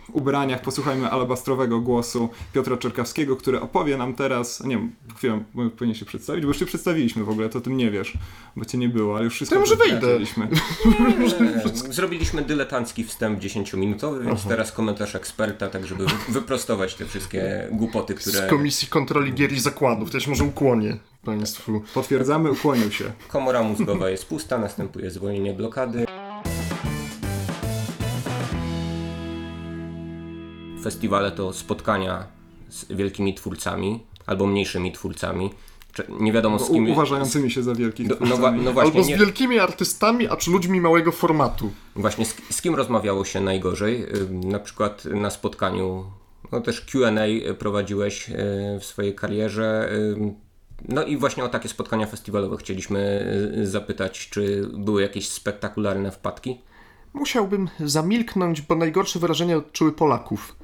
ubraniach. 0.10 0.62
Posłuchajmy 0.62 1.10
alabastrowego 1.12 1.80
głosu 1.80 2.30
Piotra 2.54 2.78
Czerkawskiego, 2.78 3.36
który 3.36 3.62
opowie 3.62 3.98
nam 3.98 4.14
teraz, 4.14 4.64
nie 4.64 4.76
wiem, 4.78 4.92
chwilę, 5.16 5.44
powinien 5.78 5.96
się 5.96 6.06
przedstawić, 6.06 6.44
bo 6.44 6.48
już 6.48 6.60
się 6.60 6.66
przedstawiliśmy 6.66 7.24
w 7.24 7.30
ogóle, 7.30 7.50
to 7.50 7.58
o 7.58 7.62
tym 7.62 7.78
nie 7.78 7.92
wiesz, 7.92 8.14
bo 8.56 8.66
cię 8.66 8.78
nie 8.78 8.90
było, 8.90 9.16
ale 9.16 9.24
już 9.26 9.34
wszystko 9.34 9.56
To 9.56 9.60
może. 9.60 9.76
E, 9.76 10.20
Zrobiliśmy 11.94 12.42
dyletancki 12.42 13.04
wstęp 13.04 13.40
10-minutowy, 13.40 14.26
więc 14.26 14.46
teraz 14.46 14.72
komentarz 14.72 15.16
eksperta, 15.16 15.68
tak 15.70 15.88
żeby 15.88 16.06
wy- 16.06 16.12
wyprostować 16.34 16.96
te 16.96 17.06
wszystkie 17.06 17.68
głupoty, 17.72 18.16
Z 18.20 18.30
które 18.30 18.48
Komisji 18.48 18.88
Kontroli 18.88 19.34
Gier 19.34 19.54
i 19.54 19.60
Zakładów. 19.60 20.12
Się 20.22 20.30
może 20.30 20.44
ukłonię 20.44 20.98
Państwu. 21.26 21.82
Potwierdzamy, 21.94 22.52
ukłonił 22.52 22.92
się. 22.92 23.06
komora 23.28 23.64
mózgowa 23.64 24.10
jest 24.10 24.26
pusta, 24.26 24.58
następuje 24.58 25.12
zwolnienie 25.12 25.54
blokady. 25.54 26.06
Festiwale 30.84 31.32
to 31.32 31.54
spotkania 31.54 32.28
z 32.70 32.86
wielkimi 32.90 33.34
twórcami 33.34 34.04
albo 34.26 34.48
mniejszymi 34.48 34.92
twórcami. 34.92 35.50
Nie 36.20 36.32
wiadomo 36.32 36.60
z 36.60 36.70
kim. 36.72 36.92
uważającymi 36.92 37.52
się 37.52 37.64
za 37.64 37.76
wielkich 37.76 38.08
No, 38.10 38.16
no, 38.20 38.26
twórcami. 38.28 38.62
no 38.64 38.74
właśnie, 38.74 38.92
Albo 38.92 39.04
z 39.04 39.08
wielkimi 39.20 39.60
artystami, 39.60 40.28
a 40.28 40.36
czy 40.38 40.52
ludźmi 40.52 40.82
małego 40.82 41.12
formatu. 41.12 41.72
Właśnie 41.96 42.26
z, 42.26 42.36
z 42.50 42.62
kim 42.62 42.76
rozmawiało 42.76 43.26
się 43.26 43.42
najgorzej? 43.42 44.06
Na 44.32 44.60
przykład 44.60 45.06
na 45.06 45.30
spotkaniu, 45.30 46.06
no 46.52 46.62
też 46.62 46.82
QA 46.82 47.12
prowadziłeś 47.60 48.30
y, 48.30 48.34
w 48.80 48.86
swojej 48.86 49.16
karierze. 49.16 49.90
No 50.90 51.04
i 51.04 51.18
właśnie 51.18 51.44
o 51.44 51.50
takie 51.50 51.70
spotkania 51.70 52.06
festiwalowe 52.08 52.58
chcieliśmy 52.58 53.00
y, 53.58 53.68
zapytać, 53.68 54.30
czy 54.30 54.70
były 54.74 55.02
jakieś 55.02 55.30
spektakularne 55.30 56.12
wpadki? 56.12 56.62
Musiałbym 57.14 57.70
zamilknąć, 57.80 58.62
bo 58.62 58.76
najgorsze 58.76 59.20
wrażenia 59.20 59.58
odczuły 59.58 59.92
Polaków. 59.92 60.56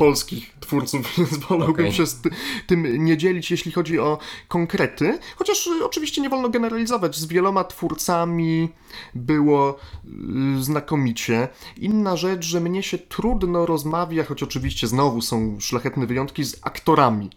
Polskich 0.00 0.54
twórców, 0.60 1.00
więc 1.18 1.36
wolałbym 1.36 1.86
Okej. 1.86 1.92
się 1.92 2.06
z 2.06 2.20
ty, 2.20 2.30
tym 2.66 3.04
nie 3.04 3.16
dzielić, 3.16 3.50
jeśli 3.50 3.72
chodzi 3.72 3.98
o 3.98 4.18
konkrety. 4.48 5.18
Chociaż 5.36 5.66
y, 5.66 5.84
oczywiście 5.84 6.22
nie 6.22 6.28
wolno 6.28 6.48
generalizować. 6.48 7.16
Z 7.16 7.26
wieloma 7.26 7.64
twórcami 7.64 8.68
było 9.14 9.78
y, 10.58 10.62
znakomicie. 10.62 11.48
Inna 11.76 12.16
rzecz, 12.16 12.44
że 12.44 12.60
mnie 12.60 12.82
się 12.82 12.98
trudno 12.98 13.66
rozmawia, 13.66 14.24
choć 14.24 14.42
oczywiście 14.42 14.86
znowu 14.86 15.20
są 15.22 15.60
szlachetne 15.60 16.06
wyjątki, 16.06 16.44
z 16.44 16.56
aktorami. 16.62 17.30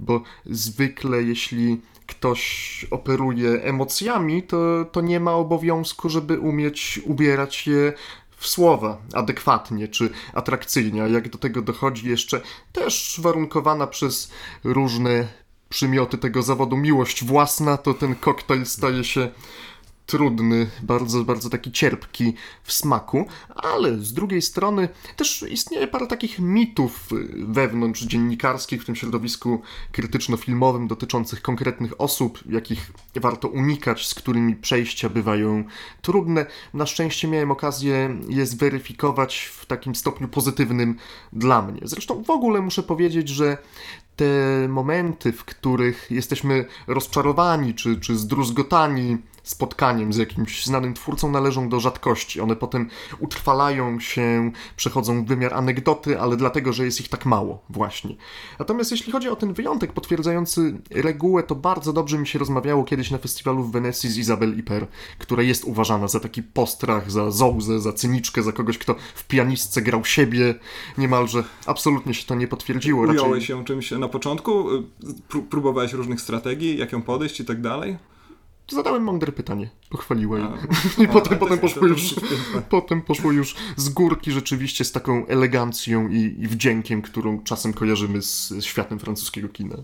Bo 0.00 0.22
zwykle, 0.46 1.22
jeśli 1.22 1.80
ktoś 2.06 2.86
operuje 2.90 3.50
emocjami, 3.50 4.42
to, 4.42 4.84
to 4.92 5.00
nie 5.00 5.20
ma 5.20 5.32
obowiązku, 5.32 6.08
żeby 6.08 6.40
umieć 6.40 7.00
ubierać 7.04 7.66
je 7.66 7.92
w 8.36 8.46
słowa 8.46 8.98
adekwatnie 9.14 9.88
czy 9.88 10.10
atrakcyjnie, 10.34 11.02
a 11.02 11.08
jak 11.08 11.28
do 11.28 11.38
tego 11.38 11.62
dochodzi 11.62 12.08
jeszcze 12.08 12.40
też 12.72 13.20
warunkowana 13.22 13.86
przez 13.86 14.30
różne 14.64 15.28
przymioty 15.68 16.18
tego 16.18 16.42
zawodu. 16.42 16.76
Miłość 16.76 17.24
własna, 17.24 17.76
to 17.76 17.94
ten 17.94 18.14
koktajl 18.14 18.64
staje 18.64 19.04
się 19.04 19.30
trudny, 20.06 20.66
bardzo, 20.82 21.24
bardzo 21.24 21.50
taki 21.50 21.72
cierpki 21.72 22.34
w 22.62 22.72
smaku, 22.72 23.26
ale 23.54 23.98
z 23.98 24.12
drugiej 24.12 24.42
strony 24.42 24.88
też 25.16 25.44
istnieje 25.50 25.86
parę 25.86 26.06
takich 26.06 26.38
mitów 26.38 27.08
wewnątrz 27.36 28.02
dziennikarskich, 28.02 28.82
w 28.82 28.84
tym 28.84 28.96
środowisku 28.96 29.62
krytyczno-filmowym 29.92 30.86
dotyczących 30.86 31.42
konkretnych 31.42 32.00
osób, 32.00 32.38
jakich 32.50 32.92
warto 33.14 33.48
unikać, 33.48 34.06
z 34.06 34.14
którymi 34.14 34.56
przejścia 34.56 35.08
bywają 35.08 35.64
trudne. 36.02 36.46
Na 36.74 36.86
szczęście 36.86 37.28
miałem 37.28 37.50
okazję 37.50 38.16
je 38.28 38.46
zweryfikować 38.46 39.44
w 39.44 39.66
takim 39.66 39.94
stopniu 39.94 40.28
pozytywnym 40.28 40.96
dla 41.32 41.62
mnie. 41.62 41.80
Zresztą 41.82 42.22
w 42.22 42.30
ogóle 42.30 42.60
muszę 42.60 42.82
powiedzieć, 42.82 43.28
że 43.28 43.58
te 44.16 44.24
momenty, 44.68 45.32
w 45.32 45.44
których 45.44 46.10
jesteśmy 46.10 46.64
rozczarowani 46.86 47.74
czy, 47.74 48.00
czy 48.00 48.16
zdruzgotani 48.16 49.18
spotkaniem 49.48 50.12
z 50.12 50.16
jakimś 50.16 50.64
znanym 50.66 50.94
twórcą, 50.94 51.30
należą 51.30 51.68
do 51.68 51.80
rzadkości. 51.80 52.40
One 52.40 52.56
potem 52.56 52.88
utrwalają 53.18 54.00
się, 54.00 54.52
przechodzą 54.76 55.24
w 55.24 55.28
wymiar 55.28 55.54
anegdoty, 55.54 56.20
ale 56.20 56.36
dlatego, 56.36 56.72
że 56.72 56.84
jest 56.84 57.00
ich 57.00 57.08
tak 57.08 57.26
mało, 57.26 57.64
właśnie. 57.68 58.16
Natomiast 58.58 58.90
jeśli 58.90 59.12
chodzi 59.12 59.28
o 59.28 59.36
ten 59.36 59.52
wyjątek 59.52 59.92
potwierdzający 59.92 60.78
regułę, 60.90 61.42
to 61.42 61.54
bardzo 61.54 61.92
dobrze 61.92 62.18
mi 62.18 62.26
się 62.26 62.38
rozmawiało 62.38 62.84
kiedyś 62.84 63.10
na 63.10 63.18
festiwalu 63.18 63.62
w 63.62 63.72
Wenecji 63.72 64.10
z 64.10 64.18
Izabel 64.18 64.58
Iper, 64.58 64.86
która 65.18 65.42
jest 65.42 65.64
uważana 65.64 66.08
za 66.08 66.20
taki 66.20 66.42
postrach, 66.42 67.10
za 67.10 67.30
zołzę, 67.30 67.80
za 67.80 67.92
cyniczkę, 67.92 68.42
za 68.42 68.52
kogoś, 68.52 68.78
kto 68.78 68.94
w 69.14 69.26
pianistce 69.26 69.82
grał 69.82 70.04
siebie 70.04 70.54
niemalże. 70.98 71.44
Absolutnie 71.66 72.14
się 72.14 72.26
to 72.26 72.34
nie 72.34 72.48
potwierdziło. 72.48 73.06
Raczej... 73.06 73.20
Ująłeś 73.20 73.46
się 73.46 73.64
czymś 73.64 73.90
na 73.90 74.08
początku? 74.08 74.64
Pró- 75.30 75.42
próbowałeś 75.50 75.92
różnych 75.92 76.20
strategii, 76.20 76.78
jak 76.78 76.92
ją 76.92 77.02
podejść 77.02 77.40
i 77.40 77.44
tak 77.44 77.60
dalej? 77.60 77.96
Zadałem 78.68 79.02
mądre 79.02 79.32
pytanie, 79.32 79.70
pochwaliła 79.90 80.38
jej. 80.38 80.48
I 81.04 81.04
a, 81.04 81.12
potem, 81.12 81.38
potem, 81.38 81.58
poszło 81.58 81.80
to- 81.80 81.86
już, 81.88 82.14
potem 82.68 83.02
poszło 83.02 83.32
już 83.32 83.54
z 83.76 83.88
górki 83.88 84.32
rzeczywiście 84.32 84.84
z 84.84 84.92
taką 84.92 85.26
elegancją 85.26 86.08
i, 86.08 86.16
i 86.38 86.48
wdziękiem, 86.48 87.02
którą 87.02 87.42
czasem 87.42 87.72
kojarzymy 87.72 88.22
z, 88.22 88.48
z 88.48 88.64
światem 88.64 88.98
francuskiego 88.98 89.48
kina. 89.48 89.76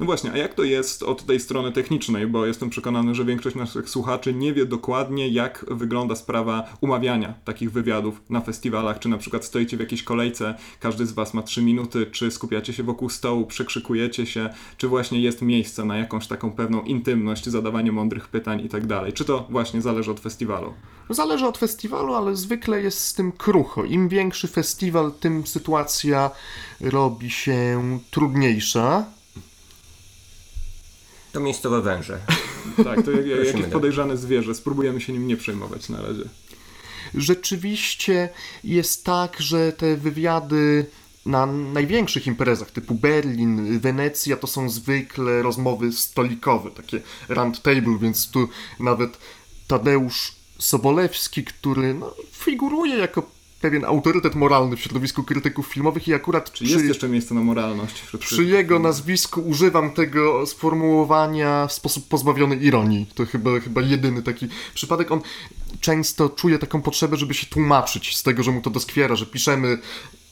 No 0.00 0.06
właśnie, 0.06 0.32
a 0.32 0.36
jak 0.36 0.54
to 0.54 0.64
jest 0.64 1.02
od 1.02 1.26
tej 1.26 1.40
strony 1.40 1.72
technicznej? 1.72 2.26
Bo 2.26 2.46
jestem 2.46 2.70
przekonany, 2.70 3.14
że 3.14 3.24
większość 3.24 3.56
naszych 3.56 3.90
słuchaczy 3.90 4.34
nie 4.34 4.52
wie 4.52 4.66
dokładnie, 4.66 5.28
jak 5.28 5.66
wygląda 5.68 6.16
sprawa 6.16 6.76
umawiania 6.80 7.34
takich 7.44 7.72
wywiadów 7.72 8.20
na 8.30 8.40
festiwalach. 8.40 8.98
Czy 8.98 9.08
na 9.08 9.18
przykład 9.18 9.44
stoicie 9.44 9.76
w 9.76 9.80
jakiejś 9.80 10.02
kolejce, 10.02 10.54
każdy 10.80 11.06
z 11.06 11.12
Was 11.12 11.34
ma 11.34 11.42
3 11.42 11.62
minuty, 11.62 12.06
czy 12.06 12.30
skupiacie 12.30 12.72
się 12.72 12.82
wokół 12.82 13.08
stołu, 13.08 13.46
przekrzykujecie 13.46 14.26
się, 14.26 14.50
czy 14.76 14.88
właśnie 14.88 15.20
jest 15.20 15.42
miejsce 15.42 15.84
na 15.84 15.96
jakąś 15.96 16.26
taką 16.26 16.52
pewną 16.52 16.82
intymność, 16.82 17.48
zadawanie 17.48 17.92
mądrych 17.92 18.28
pytań 18.28 18.64
i 18.64 18.68
tak 18.68 18.86
dalej. 18.86 19.12
Czy 19.12 19.24
to 19.24 19.46
właśnie 19.50 19.82
zależy 19.82 20.10
od 20.10 20.20
festiwalu? 20.20 20.74
Zależy 21.10 21.46
od 21.46 21.58
festiwalu, 21.58 22.14
ale 22.14 22.36
zwykle 22.36 22.82
jest 22.82 23.00
z 23.00 23.14
tym 23.14 23.32
krucho. 23.32 23.84
Im 23.84 24.08
większy 24.08 24.48
festiwal, 24.48 25.12
tym 25.20 25.46
sytuacja 25.46 26.30
robi 26.80 27.30
się 27.30 27.80
trudniejsza. 28.10 29.19
To 31.32 31.40
miejscowe 31.40 31.82
węże. 31.82 32.20
Tak, 32.84 33.04
to 33.04 33.10
jak, 33.10 33.26
jak, 33.26 33.46
jakieś 33.46 33.66
podejrzane 33.66 34.16
zwierzę. 34.16 34.54
Spróbujemy 34.54 35.00
się 35.00 35.12
nim 35.12 35.26
nie 35.26 35.36
przejmować 35.36 35.88
na 35.88 36.02
razie. 36.02 36.24
Rzeczywiście 37.14 38.28
jest 38.64 39.04
tak, 39.04 39.40
że 39.40 39.72
te 39.72 39.96
wywiady 39.96 40.86
na 41.26 41.46
największych 41.46 42.26
imprezach 42.26 42.70
typu 42.70 42.94
Berlin, 42.94 43.78
Wenecja 43.78 44.36
to 44.36 44.46
są 44.46 44.70
zwykle 44.70 45.42
rozmowy 45.42 45.92
stolikowe, 45.92 46.70
takie 46.70 47.00
round 47.28 47.62
table, 47.62 47.98
więc 48.00 48.30
tu 48.30 48.48
nawet 48.80 49.18
Tadeusz 49.66 50.32
Sobolewski, 50.58 51.44
który 51.44 51.94
no, 51.94 52.14
figuruje 52.32 52.96
jako 52.96 53.30
pewien 53.60 53.84
autorytet 53.84 54.34
moralny 54.34 54.76
w 54.76 54.80
środowisku 54.80 55.22
krytyków 55.22 55.66
filmowych 55.66 56.08
i 56.08 56.14
akurat 56.14 56.52
Czy 56.52 56.64
jest 56.64 56.84
jeszcze 56.84 57.08
miejsce 57.08 57.34
na 57.34 57.40
moralność 57.40 58.00
wśród 58.00 58.22
przy 58.22 58.44
jego 58.44 58.78
nazwisku 58.78 59.40
używam 59.40 59.90
tego 59.90 60.46
sformułowania 60.46 61.66
w 61.66 61.72
sposób 61.72 62.08
pozbawiony 62.08 62.56
ironii. 62.56 63.06
To 63.14 63.26
chyba, 63.26 63.60
chyba 63.60 63.80
jedyny 63.80 64.22
taki 64.22 64.48
przypadek. 64.74 65.12
On 65.12 65.20
często 65.80 66.28
czuje 66.28 66.58
taką 66.58 66.82
potrzebę, 66.82 67.16
żeby 67.16 67.34
się 67.34 67.46
tłumaczyć 67.46 68.16
z 68.16 68.22
tego, 68.22 68.42
że 68.42 68.50
mu 68.50 68.60
to 68.60 68.70
doskwiera, 68.70 69.16
że 69.16 69.26
piszemy 69.26 69.78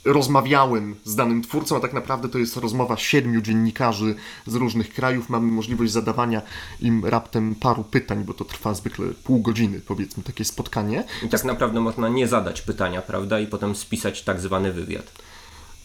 rozmawiałem 0.05 0.97
z 1.05 1.14
danym 1.14 1.43
twórcą, 1.43 1.76
a 1.76 1.81
tak 1.81 1.93
naprawdę 1.93 2.28
to 2.28 2.38
jest 2.38 2.57
rozmowa 2.57 2.97
siedmiu 2.97 3.40
dziennikarzy 3.40 4.14
z 4.47 4.55
różnych 4.55 4.95
krajów. 4.95 5.28
Mamy 5.28 5.52
możliwość 5.52 5.93
zadawania 5.93 6.43
im 6.81 7.05
raptem 7.05 7.55
paru 7.55 7.85
pytań, 7.85 8.25
bo 8.25 8.35
to 8.35 8.45
trwa 8.45 8.75
zwykle 8.75 9.07
pół 9.25 9.40
godziny, 9.40 9.81
powiedzmy, 9.87 10.23
takie 10.23 10.45
spotkanie. 10.45 11.05
I 11.23 11.28
tak 11.28 11.45
naprawdę 11.45 11.81
można 11.81 12.09
nie 12.09 12.28
zadać 12.28 12.62
pytania, 12.62 13.02
prawda? 13.02 13.40
I 13.40 13.47
potem 13.47 13.76
spisać 13.76 14.23
tak 14.23 14.40
zwany 14.40 14.73
wywiad. 14.73 15.12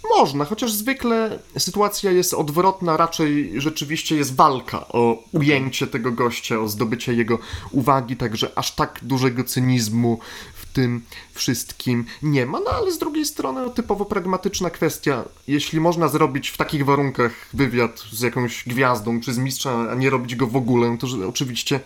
Można, 0.10 0.46
chociaż 0.46 0.72
zwykle 0.72 1.40
sytuacja 1.58 2.12
jest 2.12 2.34
odwrotna, 2.34 2.98
raczej 2.98 3.54
rzeczywiście 3.62 4.16
jest 4.16 4.36
walka 4.36 4.88
o 4.88 5.24
ujęcie 5.32 5.88
tego 5.88 6.12
gościa, 6.12 6.60
o 6.60 6.68
zdobycie 6.68 7.14
jego 7.14 7.40
uwagi, 7.72 8.18
także 8.18 8.52
aż 8.56 8.76
tak 8.76 9.00
dużego 9.02 9.44
cynizmu 9.44 10.20
tym 10.74 11.02
wszystkim 11.34 12.06
nie 12.24 12.46
ma, 12.46 12.60
no 12.60 12.72
ale 12.72 12.92
z 12.92 12.98
drugiej 12.98 13.26
strony 13.26 13.62
no, 13.62 13.70
typowo 13.70 14.06
pragmatyczna 14.06 14.70
kwestia. 14.70 15.24
Jeśli 15.48 15.80
można 15.80 16.08
zrobić 16.08 16.50
w 16.50 16.58
takich 16.58 16.86
warunkach 16.86 17.32
wywiad 17.54 18.04
z 18.12 18.22
jakąś 18.22 18.64
gwiazdą 18.68 19.22
czy 19.22 19.34
z 19.34 19.38
mistrzem, 19.38 19.90
a 19.90 19.96
nie 19.96 20.10
robić 20.10 20.36
go 20.36 20.48
w 20.48 20.56
ogóle, 20.56 20.98
to 21.00 21.08
że 21.08 21.28
oczywiście 21.28 21.80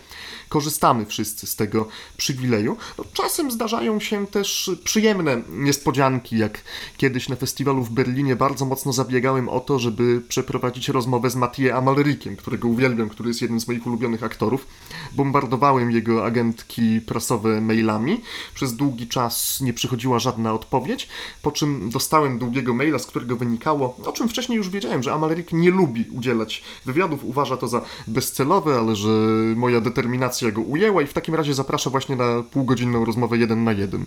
korzystamy 0.48 1.06
wszyscy 1.06 1.46
z 1.46 1.56
tego 1.56 1.88
przywileju. 2.16 2.76
No, 2.98 3.04
czasem 3.12 3.50
zdarzają 3.50 4.00
się 4.00 4.26
też 4.26 4.70
przyjemne 4.84 5.42
niespodzianki, 5.48 6.38
jak 6.38 6.60
kiedyś 6.96 7.28
na 7.28 7.36
festiwalu 7.36 7.82
w 7.82 7.90
Berlinie 7.90 8.36
bardzo 8.36 8.64
mocno 8.64 8.92
zabiegałem 8.92 9.48
o 9.48 9.60
to, 9.60 9.78
żeby 9.78 10.20
przeprowadzić 10.28 10.88
rozmowę 10.88 11.30
z 11.30 11.36
Mathieu 11.36 11.76
Amalriciem, 11.76 12.36
którego 12.36 12.68
uwielbiam, 12.68 13.08
który 13.08 13.30
jest 13.30 13.42
jednym 13.42 13.60
z 13.60 13.68
moich 13.68 13.86
ulubionych 13.86 14.22
aktorów. 14.22 14.66
Bombardowałem 15.12 15.90
jego 15.90 16.24
agentki 16.24 17.00
prasowe 17.00 17.60
mailami. 17.60 18.20
Przez 18.54 18.76
długi 18.76 19.08
czas 19.08 19.60
nie 19.60 19.72
przychodziła 19.72 20.18
żadna 20.18 20.52
odpowiedź, 20.52 21.08
po 21.42 21.52
czym 21.52 21.90
dostałem 21.90 22.38
długiego 22.38 22.74
maila, 22.74 22.98
z 22.98 23.06
którego 23.06 23.36
wynikało, 23.36 23.96
o 24.04 24.12
czym 24.12 24.28
wcześniej 24.28 24.56
już 24.56 24.68
wiedziałem, 24.68 25.02
że 25.02 25.12
Amalric 25.12 25.52
nie 25.52 25.70
lubi 25.70 26.04
udzielać 26.12 26.62
wywiadów, 26.86 27.24
uważa 27.24 27.56
to 27.56 27.68
za 27.68 27.82
bezcelowe, 28.06 28.78
ale 28.78 28.96
że 28.96 29.08
moja 29.56 29.80
determinacja 29.80 30.37
go 30.52 30.60
ujęła 30.60 31.02
i 31.02 31.06
w 31.06 31.12
takim 31.12 31.34
razie 31.34 31.54
zaprasza 31.54 31.90
właśnie 31.90 32.16
na 32.16 32.42
półgodzinną 32.42 33.04
rozmowę 33.04 33.38
jeden 33.38 33.64
na 33.64 33.72
jeden. 33.72 34.04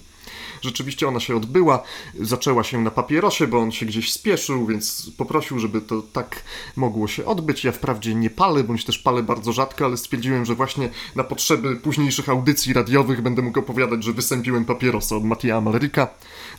Rzeczywiście 0.62 1.08
ona 1.08 1.20
się 1.20 1.36
odbyła, 1.36 1.84
zaczęła 2.20 2.64
się 2.64 2.82
na 2.82 2.92
papierosie, 2.92 3.48
bo 3.48 3.60
on 3.60 3.72
się 3.72 3.86
gdzieś 3.86 4.14
spieszył, 4.14 4.66
więc 4.66 5.12
poprosił, 5.18 5.60
żeby 5.60 5.82
to 5.82 6.02
tak 6.14 6.44
mogło 6.76 7.08
się 7.08 7.26
odbyć. 7.26 7.64
Ja 7.64 7.72
wprawdzie 7.72 8.16
nie 8.16 8.30
palę, 8.30 8.64
bądź 8.64 8.86
też 8.86 9.00
palę 9.00 9.24
bardzo 9.24 9.54
rzadko, 9.54 9.86
ale 9.86 9.98
stwierdziłem, 9.98 10.46
że 10.46 10.56
właśnie 10.56 10.90
na 11.16 11.24
potrzeby 11.24 11.76
późniejszych 11.76 12.30
audycji 12.30 12.74
radiowych 12.74 13.22
będę 13.22 13.42
mógł 13.42 13.60
opowiadać, 13.60 14.04
że 14.04 14.14
wysępiłem 14.14 14.66
papierosa 14.66 15.16
od 15.16 15.24
Matija 15.24 15.58
Amalryka. 15.58 16.08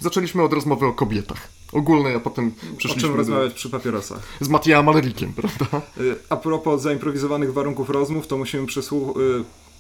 Zaczęliśmy 0.01 0.43
od 0.43 0.53
rozmowy 0.53 0.87
o 0.87 0.93
kobietach. 0.93 1.49
Ogólnej, 1.73 2.15
a 2.15 2.21
potem 2.21 2.53
O 2.75 2.77
przeszliśmy 2.77 3.09
czym 3.09 3.17
rozmawiać 3.17 3.53
przy 3.55 3.71
papierosach? 3.71 4.23
z 4.41 4.49
Matija 4.49 4.79
Amalrykiem, 4.79 5.33
prawda? 5.43 5.67
Y, 6.01 6.15
A 6.29 6.37
propos 6.37 6.83
zaimprowizowanych 6.83 7.53
warunków 7.53 7.91
rozmów, 7.91 8.27
to 8.27 8.37
musimy 8.39 8.67
przesłuchać. 8.67 9.17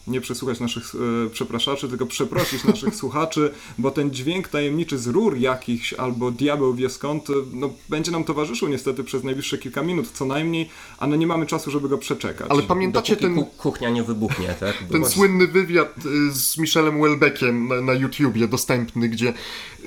Nie 0.06 0.20
przesłuchać 0.20 0.60
naszych 0.60 0.94
y, 0.94 1.30
przepraszaczy, 1.30 1.88
tylko 1.88 2.06
przeprosić 2.06 2.64
naszych 2.64 2.94
słuchaczy, 3.02 3.50
bo 3.78 3.90
ten 3.90 4.10
dźwięk 4.10 4.48
tajemniczy 4.48 4.98
z 4.98 5.06
rur 5.06 5.36
jakichś 5.36 5.92
albo 5.92 6.30
diabeł 6.30 6.74
wie 6.74 6.90
skąd, 6.90 7.30
y, 7.30 7.32
no, 7.52 7.70
będzie 7.88 8.10
nam 8.12 8.24
towarzyszył 8.24 8.68
niestety 8.68 9.04
przez 9.04 9.24
najbliższe 9.24 9.58
kilka 9.58 9.82
minut 9.82 10.08
co 10.12 10.24
najmniej, 10.24 10.68
a 10.98 11.06
no 11.06 11.16
nie 11.16 11.26
mamy 11.26 11.46
czasu, 11.46 11.70
żeby 11.70 11.88
go 11.88 11.98
przeczekać. 11.98 12.46
Ale 12.50 12.62
pamiętacie 12.62 13.16
Dopóki 13.16 13.34
ten, 13.34 13.44
ku- 13.44 13.50
kuchnia 13.62 13.90
nie 13.90 14.02
wybuchnie, 14.02 14.54
tak? 14.60 14.74
Bo 14.86 14.92
ten 14.92 15.02
was- 15.02 15.12
słynny 15.12 15.46
wywiad 15.48 15.94
y, 16.06 16.32
z 16.32 16.58
Michelem 16.58 17.00
Welbeckiem 17.02 17.68
na, 17.68 17.80
na 17.80 17.92
YouTubie 17.92 18.48
dostępny, 18.48 19.08
gdzie 19.08 19.32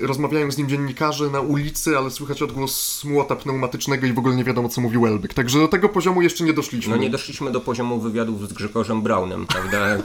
rozmawiają 0.00 0.50
z 0.50 0.58
nim 0.58 0.68
dziennikarze 0.68 1.30
na 1.30 1.40
ulicy, 1.40 1.98
ale 1.98 2.10
słychać 2.10 2.42
odgłos 2.42 3.04
młota 3.04 3.36
pneumatycznego 3.36 4.06
i 4.06 4.12
w 4.12 4.18
ogóle 4.18 4.36
nie 4.36 4.44
wiadomo, 4.44 4.68
co 4.68 4.80
mówi 4.80 4.98
Welbeck. 4.98 5.34
Także 5.34 5.58
do 5.58 5.68
tego 5.68 5.88
poziomu 5.88 6.22
jeszcze 6.22 6.44
nie 6.44 6.52
doszliśmy. 6.52 6.96
No 6.96 7.02
nie 7.02 7.10
doszliśmy 7.10 7.52
do 7.52 7.60
poziomu 7.60 8.00
wywiadów 8.00 8.48
z 8.48 8.52
Grzegorzem 8.52 9.02
Braunem, 9.02 9.46
prawda? 9.46 9.98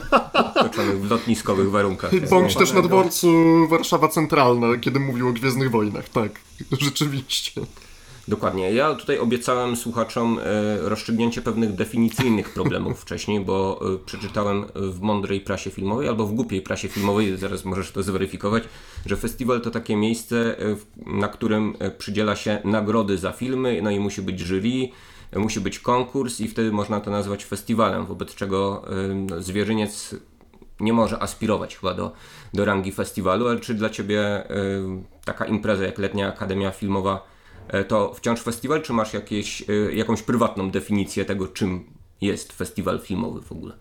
W 1.00 1.10
lotniskowych 1.10 1.70
warunkach. 1.70 2.28
Bądź 2.30 2.54
też 2.54 2.72
na 2.72 2.82
dworcu 2.82 3.28
Warszawa 3.68 4.08
Centralna, 4.08 4.66
kiedy 4.80 5.00
mówił 5.00 5.28
o 5.28 5.32
Gwiezdnych 5.32 5.70
Wojnach, 5.70 6.08
tak. 6.08 6.40
Rzeczywiście. 6.80 7.60
Dokładnie. 8.28 8.72
Ja 8.72 8.94
tutaj 8.94 9.18
obiecałem 9.18 9.76
słuchaczom 9.76 10.38
e, 10.38 10.42
rozstrzygnięcie 10.88 11.42
pewnych 11.42 11.74
definicyjnych 11.74 12.50
problemów 12.50 13.00
wcześniej, 13.02 13.40
bo 13.40 13.80
e, 13.94 13.98
przeczytałem 13.98 14.64
w 14.74 15.00
mądrej 15.00 15.40
prasie 15.40 15.70
filmowej 15.70 16.08
albo 16.08 16.26
w 16.26 16.34
głupiej 16.34 16.62
prasie 16.62 16.88
filmowej, 16.88 17.36
zaraz 17.36 17.64
możesz 17.64 17.90
to 17.90 18.02
zweryfikować, 18.02 18.62
że 19.06 19.16
festiwal 19.16 19.60
to 19.60 19.70
takie 19.70 19.96
miejsce, 19.96 20.58
e, 20.58 20.76
na 21.06 21.28
którym 21.28 21.74
przydziela 21.98 22.36
się 22.36 22.58
nagrody 22.64 23.18
za 23.18 23.32
filmy, 23.32 23.80
no 23.82 23.90
i 23.90 24.00
musi 24.00 24.22
być 24.22 24.40
jury, 24.40 24.88
musi 25.36 25.60
być 25.60 25.78
konkurs 25.78 26.40
i 26.40 26.48
wtedy 26.48 26.72
można 26.72 27.00
to 27.00 27.10
nazwać 27.10 27.44
festiwalem, 27.44 28.06
wobec 28.06 28.34
czego 28.34 28.84
e, 29.36 29.42
zwierzyniec 29.42 30.14
nie 30.80 30.92
może 30.92 31.22
aspirować 31.22 31.76
chyba 31.76 31.94
do, 31.94 32.12
do 32.54 32.64
rangi 32.64 32.92
festiwalu, 32.92 33.48
ale 33.48 33.60
czy 33.60 33.74
dla 33.74 33.90
Ciebie 33.90 34.44
taka 35.24 35.44
impreza 35.44 35.84
jak 35.84 35.98
Letnia 35.98 36.28
Akademia 36.28 36.70
Filmowa 36.70 37.26
y, 37.74 37.84
to 37.84 38.14
wciąż 38.14 38.40
festiwal, 38.40 38.82
czy 38.82 38.92
masz 38.92 39.14
jakieś, 39.14 39.60
y, 39.68 39.92
jakąś 39.94 40.22
prywatną 40.22 40.70
definicję 40.70 41.24
tego, 41.24 41.48
czym 41.48 41.84
jest 42.20 42.52
festiwal 42.52 43.00
filmowy 43.00 43.42
w 43.42 43.52
ogóle? 43.52 43.76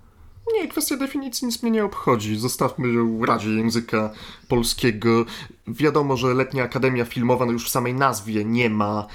Nie, 0.53 0.67
kwestia 0.67 0.97
definicji 0.97 1.47
nic 1.47 1.63
mnie 1.63 1.71
nie 1.71 1.85
obchodzi. 1.85 2.35
Zostawmy 2.35 2.93
ją 2.93 3.25
Radzie 3.25 3.49
Języka 3.49 4.13
Polskiego. 4.47 5.25
Wiadomo, 5.67 6.17
że 6.17 6.33
Letnia 6.33 6.63
Akademia 6.63 7.05
Filmowa 7.05 7.45
no 7.45 7.51
już 7.51 7.65
w 7.65 7.69
samej 7.69 7.93
nazwie 7.93 8.45
nie 8.45 8.69
ma 8.69 9.07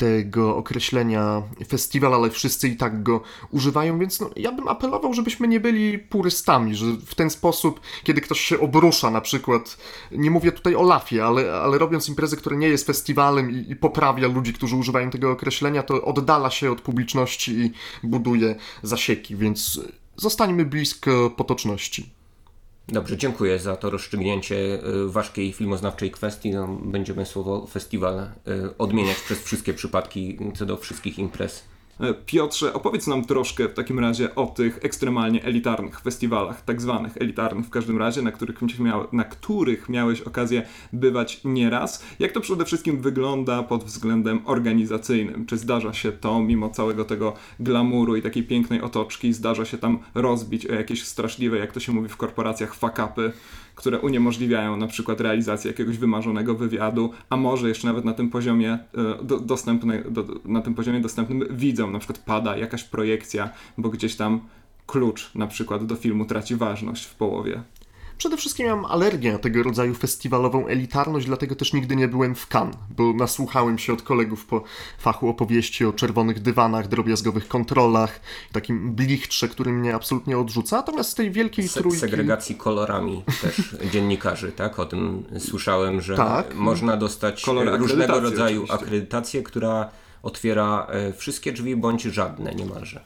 tego 0.00 0.56
określenia 0.56 1.42
festiwal, 1.68 2.14
ale 2.14 2.30
wszyscy 2.30 2.68
i 2.68 2.76
tak 2.76 3.02
go 3.02 3.20
używają, 3.50 3.98
więc 3.98 4.20
no, 4.20 4.30
ja 4.36 4.52
bym 4.52 4.68
apelował, 4.68 5.14
żebyśmy 5.14 5.48
nie 5.48 5.60
byli 5.60 5.98
purystami, 5.98 6.74
że 6.74 6.86
w 7.06 7.14
ten 7.14 7.30
sposób, 7.30 7.80
kiedy 8.04 8.20
ktoś 8.20 8.40
się 8.40 8.60
obrusza 8.60 9.10
na 9.10 9.20
przykład, 9.20 9.76
nie 10.12 10.30
mówię 10.30 10.52
tutaj 10.52 10.74
o 10.74 10.82
lafie, 10.82 11.24
ale, 11.24 11.52
ale 11.52 11.78
robiąc 11.78 12.08
imprezę, 12.08 12.36
która 12.36 12.56
nie 12.56 12.68
jest 12.68 12.86
festiwalem 12.86 13.50
i, 13.50 13.70
i 13.70 13.76
poprawia 13.76 14.28
ludzi, 14.28 14.52
którzy 14.52 14.76
używają 14.76 15.10
tego 15.10 15.30
określenia, 15.30 15.82
to 15.82 16.04
oddala 16.04 16.50
się 16.50 16.72
od 16.72 16.80
publiczności 16.80 17.52
i 17.52 17.72
buduje 18.02 18.54
zasieki, 18.82 19.36
więc 19.36 19.80
zostańmy 20.16 20.64
blisko 20.64 21.30
potoczności. 21.30 22.19
Dobrze, 22.92 23.16
dziękuję 23.16 23.58
za 23.58 23.76
to 23.76 23.90
rozstrzygnięcie 23.90 24.56
y, 24.56 25.08
ważkiej 25.08 25.52
filmoznawczej 25.52 26.10
kwestii. 26.10 26.50
No, 26.50 26.68
będziemy 26.68 27.26
słowo 27.26 27.66
festiwal 27.66 28.18
y, 28.18 28.78
odmieniać 28.78 29.16
przez 29.16 29.42
wszystkie 29.42 29.74
przypadki 29.74 30.38
co 30.54 30.66
do 30.66 30.76
wszystkich 30.76 31.18
imprez. 31.18 31.69
E, 32.00 32.14
Piotrze, 32.14 32.74
opowiedz 32.74 33.06
nam 33.06 33.24
troszkę 33.24 33.68
w 33.68 33.74
takim 33.74 33.98
razie 33.98 34.34
o 34.34 34.46
tych 34.46 34.78
ekstremalnie 34.82 35.44
elitarnych 35.44 36.00
festiwalach, 36.00 36.64
tak 36.64 36.80
zwanych 36.80 37.16
elitarnych 37.16 37.66
w 37.66 37.70
każdym 37.70 37.98
razie, 37.98 38.22
na 38.22 38.32
których, 38.32 38.78
miał, 38.78 39.06
na 39.12 39.24
których 39.24 39.88
miałeś 39.88 40.20
okazję 40.20 40.62
bywać 40.92 41.40
nieraz. 41.44 42.04
Jak 42.18 42.32
to 42.32 42.40
przede 42.40 42.64
wszystkim 42.64 43.00
wygląda 43.00 43.62
pod 43.62 43.84
względem 43.84 44.40
organizacyjnym? 44.44 45.46
Czy 45.46 45.58
zdarza 45.58 45.92
się 45.92 46.12
to, 46.12 46.40
mimo 46.40 46.70
całego 46.70 47.04
tego 47.04 47.34
glamuru 47.60 48.16
i 48.16 48.22
takiej 48.22 48.42
pięknej 48.42 48.80
otoczki, 48.80 49.32
zdarza 49.32 49.64
się 49.64 49.78
tam 49.78 49.98
rozbić 50.14 50.66
o 50.66 50.74
jakieś 50.74 51.04
straszliwe, 51.04 51.58
jak 51.58 51.72
to 51.72 51.80
się 51.80 51.92
mówi 51.92 52.08
w 52.08 52.16
korporacjach, 52.16 52.74
fakapy, 52.74 53.32
które 53.80 53.98
uniemożliwiają 54.00 54.76
na 54.76 54.86
przykład 54.86 55.20
realizację 55.20 55.70
jakiegoś 55.70 55.98
wymarzonego 55.98 56.54
wywiadu, 56.54 57.10
a 57.30 57.36
może 57.36 57.68
jeszcze 57.68 57.86
nawet 57.86 58.04
na 58.04 58.12
tym 58.12 58.30
poziomie 58.30 58.72
e, 58.72 59.24
do, 59.24 59.40
dostępny, 59.40 60.04
do, 60.10 60.24
na 60.44 60.62
tym 60.62 60.74
poziomie 60.74 61.00
dostępnym 61.00 61.44
widzom, 61.50 61.92
na 61.92 61.98
przykład 61.98 62.18
pada 62.18 62.56
jakaś 62.56 62.84
projekcja, 62.84 63.50
bo 63.78 63.88
gdzieś 63.88 64.16
tam 64.16 64.40
klucz 64.86 65.34
na 65.34 65.46
przykład 65.46 65.86
do 65.86 65.96
filmu 65.96 66.24
traci 66.24 66.56
ważność 66.56 67.04
w 67.04 67.14
połowie. 67.14 67.62
Przede 68.20 68.36
wszystkim 68.36 68.66
mam 68.66 68.84
alergię 68.84 69.32
na 69.32 69.38
tego 69.38 69.62
rodzaju 69.62 69.94
festiwalową 69.94 70.66
elitarność, 70.66 71.26
dlatego 71.26 71.54
też 71.54 71.72
nigdy 71.72 71.96
nie 71.96 72.08
byłem 72.08 72.34
w 72.34 72.54
Cannes, 72.54 72.76
bo 72.96 73.12
nasłuchałem 73.12 73.78
się 73.78 73.92
od 73.92 74.02
kolegów 74.02 74.46
po 74.46 74.62
fachu 74.98 75.28
opowieści 75.28 75.84
o 75.84 75.92
czerwonych 75.92 76.40
dywanach, 76.42 76.88
drobiazgowych 76.88 77.48
kontrolach, 77.48 78.20
takim 78.52 78.92
blichtrze, 78.94 79.48
który 79.48 79.72
mnie 79.72 79.94
absolutnie 79.94 80.38
odrzuca, 80.38 80.76
natomiast 80.76 81.10
z 81.10 81.14
tej 81.14 81.30
wielkiej 81.30 81.68
Se- 81.68 81.80
trójki... 81.80 82.00
segregacji 82.00 82.54
kolorami 82.56 83.22
też 83.42 83.74
dziennikarzy, 83.92 84.52
tak? 84.52 84.78
O 84.78 84.86
tym 84.86 85.24
słyszałem, 85.38 86.00
że 86.00 86.16
Tak. 86.16 86.54
można 86.54 86.96
dostać 86.96 87.48
e, 87.48 87.76
różnego 87.76 88.20
rodzaju 88.20 88.62
oczywiście. 88.62 88.86
akredytację, 88.86 89.42
która 89.42 89.90
otwiera 90.22 90.86
e, 90.90 91.12
wszystkie 91.12 91.52
drzwi 91.52 91.76
bądź 91.76 92.02
żadne 92.02 92.54
niemalże. 92.54 93.04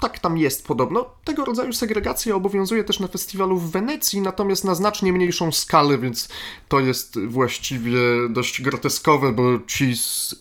Tak 0.00 0.18
tam 0.18 0.38
jest 0.38 0.66
podobno. 0.66 1.06
Tego 1.24 1.44
rodzaju 1.44 1.72
segregacja 1.72 2.34
obowiązuje 2.34 2.84
też 2.84 3.00
na 3.00 3.08
festiwalu 3.08 3.58
w 3.58 3.70
Wenecji, 3.70 4.20
natomiast 4.20 4.64
na 4.64 4.74
znacznie 4.74 5.12
mniejszą 5.12 5.52
skalę, 5.52 5.98
więc 5.98 6.28
to 6.68 6.80
jest 6.80 7.20
właściwie 7.26 7.98
dość 8.30 8.62
groteskowe, 8.62 9.32
bo 9.32 9.42
ci 9.66 9.96
z 9.96 10.34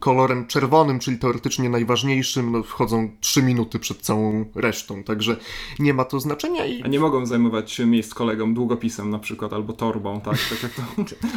kolorem 0.00 0.46
czerwonym, 0.46 0.98
czyli 0.98 1.18
teoretycznie 1.18 1.68
najważniejszym, 1.68 2.52
no, 2.52 2.62
wchodzą 2.62 3.10
3 3.20 3.42
minuty 3.42 3.78
przed 3.78 3.98
całą 3.98 4.44
resztą, 4.54 5.02
także 5.02 5.36
nie 5.78 5.94
ma 5.94 6.04
to 6.04 6.20
znaczenia 6.20 6.66
i 6.66 6.82
A 6.82 6.88
nie 6.88 7.00
mogą 7.00 7.26
zajmować 7.26 7.72
się 7.72 7.86
miejsc 7.86 8.14
kolegom 8.14 8.54
długopisem 8.54 9.10
na 9.10 9.18
przykład, 9.18 9.52
albo 9.52 9.72
torbą, 9.72 10.20
tak? 10.20 10.38
Tak 10.50 10.62
jak 10.62 10.72
to 10.72 10.82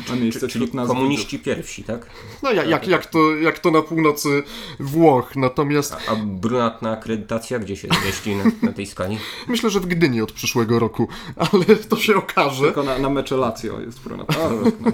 ma 0.10 0.16
miejsce 0.16 0.40
Czyli 0.40 0.50
wśród 0.50 0.74
nas 0.74 0.88
komuniści 0.88 1.40
pierwsi, 1.40 1.84
tak? 1.84 2.10
no 2.44 2.52
jak, 2.52 2.68
jak, 2.68 2.88
jak, 2.88 3.06
to, 3.06 3.36
jak 3.36 3.60
to 3.60 3.72
na 3.72 3.82
północy 3.82 4.44
Włoch, 4.80 5.36
natomiast 5.36 5.94
A, 5.94 6.12
a 6.12 6.16
brunatna 6.16 6.92
akredytacja 6.92 7.60
gdzie 7.60 7.76
się 7.76 7.88
zmieści 8.02 8.36
na, 8.36 8.44
na 8.62 8.74
tej 8.74 8.86
skali? 8.86 9.18
myślę, 9.48 9.70
że 9.70 9.80
w 9.80 9.86
Gdyni 9.86 10.22
od 10.22 10.32
przyszłego 10.32 10.80
roku, 10.80 11.08
ale 11.52 11.76
to 11.90 11.98
się 11.98 12.16
okaże. 12.16 12.66
Tylko 12.66 12.84
na, 12.84 13.00
na 13.00 13.10
mecze 13.10 13.38
Lazio 13.38 13.82
jest 13.82 14.00
Bruno. 14.04 14.26
A, 14.28 14.50
no, 14.50 14.92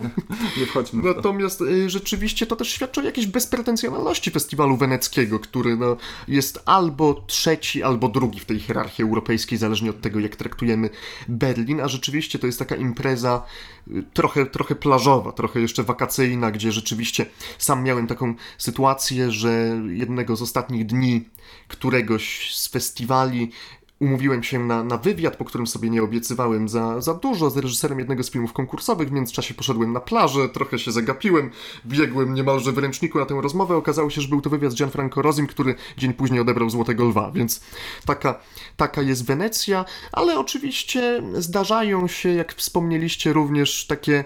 nie 0.57 0.65
wchodźmy 0.65 1.01
w 1.01 1.05
to. 1.05 1.13
Natomiast 1.13 1.61
y, 1.61 1.89
rzeczywiście 1.89 2.45
to 2.45 2.55
też 2.55 2.69
świadczy 2.69 3.01
o 3.01 3.03
jakiejś 3.03 3.27
bezprecedensowności 3.27 3.58
pretensjonalności 3.59 4.31
festiwalu 4.31 4.77
weneckiego, 4.77 5.39
który 5.39 5.77
no, 5.77 5.97
jest 6.27 6.59
albo 6.65 7.23
trzeci, 7.27 7.83
albo 7.83 8.09
drugi 8.09 8.39
w 8.39 8.45
tej 8.45 8.59
hierarchii 8.59 9.03
europejskiej, 9.03 9.57
zależnie 9.57 9.89
od 9.89 10.01
tego, 10.01 10.19
jak 10.19 10.35
traktujemy 10.35 10.89
Berlin, 11.27 11.81
a 11.81 11.87
rzeczywiście 11.87 12.39
to 12.39 12.47
jest 12.47 12.59
taka 12.59 12.75
impreza 12.75 13.43
y, 13.87 14.03
trochę, 14.13 14.45
trochę 14.45 14.75
plażowa, 14.75 15.31
trochę 15.31 15.59
jeszcze 15.59 15.83
wakacyjna, 15.83 16.51
gdzie 16.51 16.71
rzeczywiście 16.71 17.25
sam 17.57 17.83
miałem 17.83 18.07
taką 18.07 18.33
sytuację, 18.57 19.31
że 19.31 19.81
jednego 19.89 20.35
z 20.35 20.41
ostatnich 20.41 20.85
dni 20.85 21.29
któregoś 21.67 22.55
z 22.55 22.67
festiwali 22.67 23.51
umówiłem 23.99 24.43
się 24.43 24.59
na, 24.59 24.83
na 24.83 24.97
wywiad, 24.97 25.35
po 25.35 25.45
którym 25.45 25.67
sobie 25.67 25.89
nie 25.89 26.03
obiecywałem 26.03 26.69
za, 26.69 27.01
za 27.01 27.13
dużo 27.13 27.49
z 27.49 27.57
reżyserem 27.57 27.99
jednego 27.99 28.23
z 28.23 28.31
filmów 28.31 28.53
konkursowych. 28.53 29.09
W 29.09 29.11
międzyczasie 29.11 29.53
poszedłem 29.53 29.93
na 29.93 29.99
plażę, 29.99 30.49
trochę 30.49 30.79
się 30.79 30.91
zagapiłem, 30.91 31.51
biegłem 31.85 32.33
niemalże 32.33 32.71
w 32.71 32.77
ręczniku 32.77 33.19
na 33.19 33.25
tę 33.25 33.41
rozmowę. 33.41 33.75
Okazało 33.75 34.09
się, 34.09 34.21
że 34.21 34.27
był 34.27 34.41
to 34.41 34.49
wywiad 34.49 34.71
z 34.71 34.75
Gianfranco 34.75 35.21
Rosim, 35.21 35.47
który 35.47 35.75
dzień 35.97 36.13
później 36.13 36.39
odebrał 36.39 36.69
Złotego 36.69 37.05
Lwa, 37.05 37.31
więc 37.31 37.61
taka, 38.05 38.39
taka 38.77 39.01
jest 39.01 39.25
Wenecja, 39.25 39.85
ale 40.11 40.39
oczywiście 40.39 41.23
zdarzają 41.33 42.07
się, 42.07 42.29
jak 42.29 42.53
wspomnieliście, 42.53 43.33
również 43.33 43.87
takie 43.87 44.25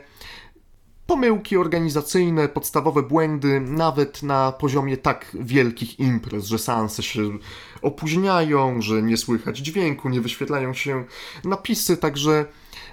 pomyłki 1.07 1.57
organizacyjne, 1.57 2.49
podstawowe 2.49 3.03
błędy, 3.03 3.59
nawet 3.59 4.23
na 4.23 4.51
poziomie 4.51 4.97
tak 4.97 5.37
wielkich 5.39 5.99
imprez, 5.99 6.45
że 6.45 6.59
seanse 6.59 7.03
się 7.03 7.21
opóźniają, 7.81 8.81
że 8.81 9.03
nie 9.03 9.17
słychać 9.17 9.57
dźwięku, 9.57 10.09
nie 10.09 10.21
wyświetlają 10.21 10.73
się 10.73 11.05
napisy, 11.43 11.97
także 11.97 12.45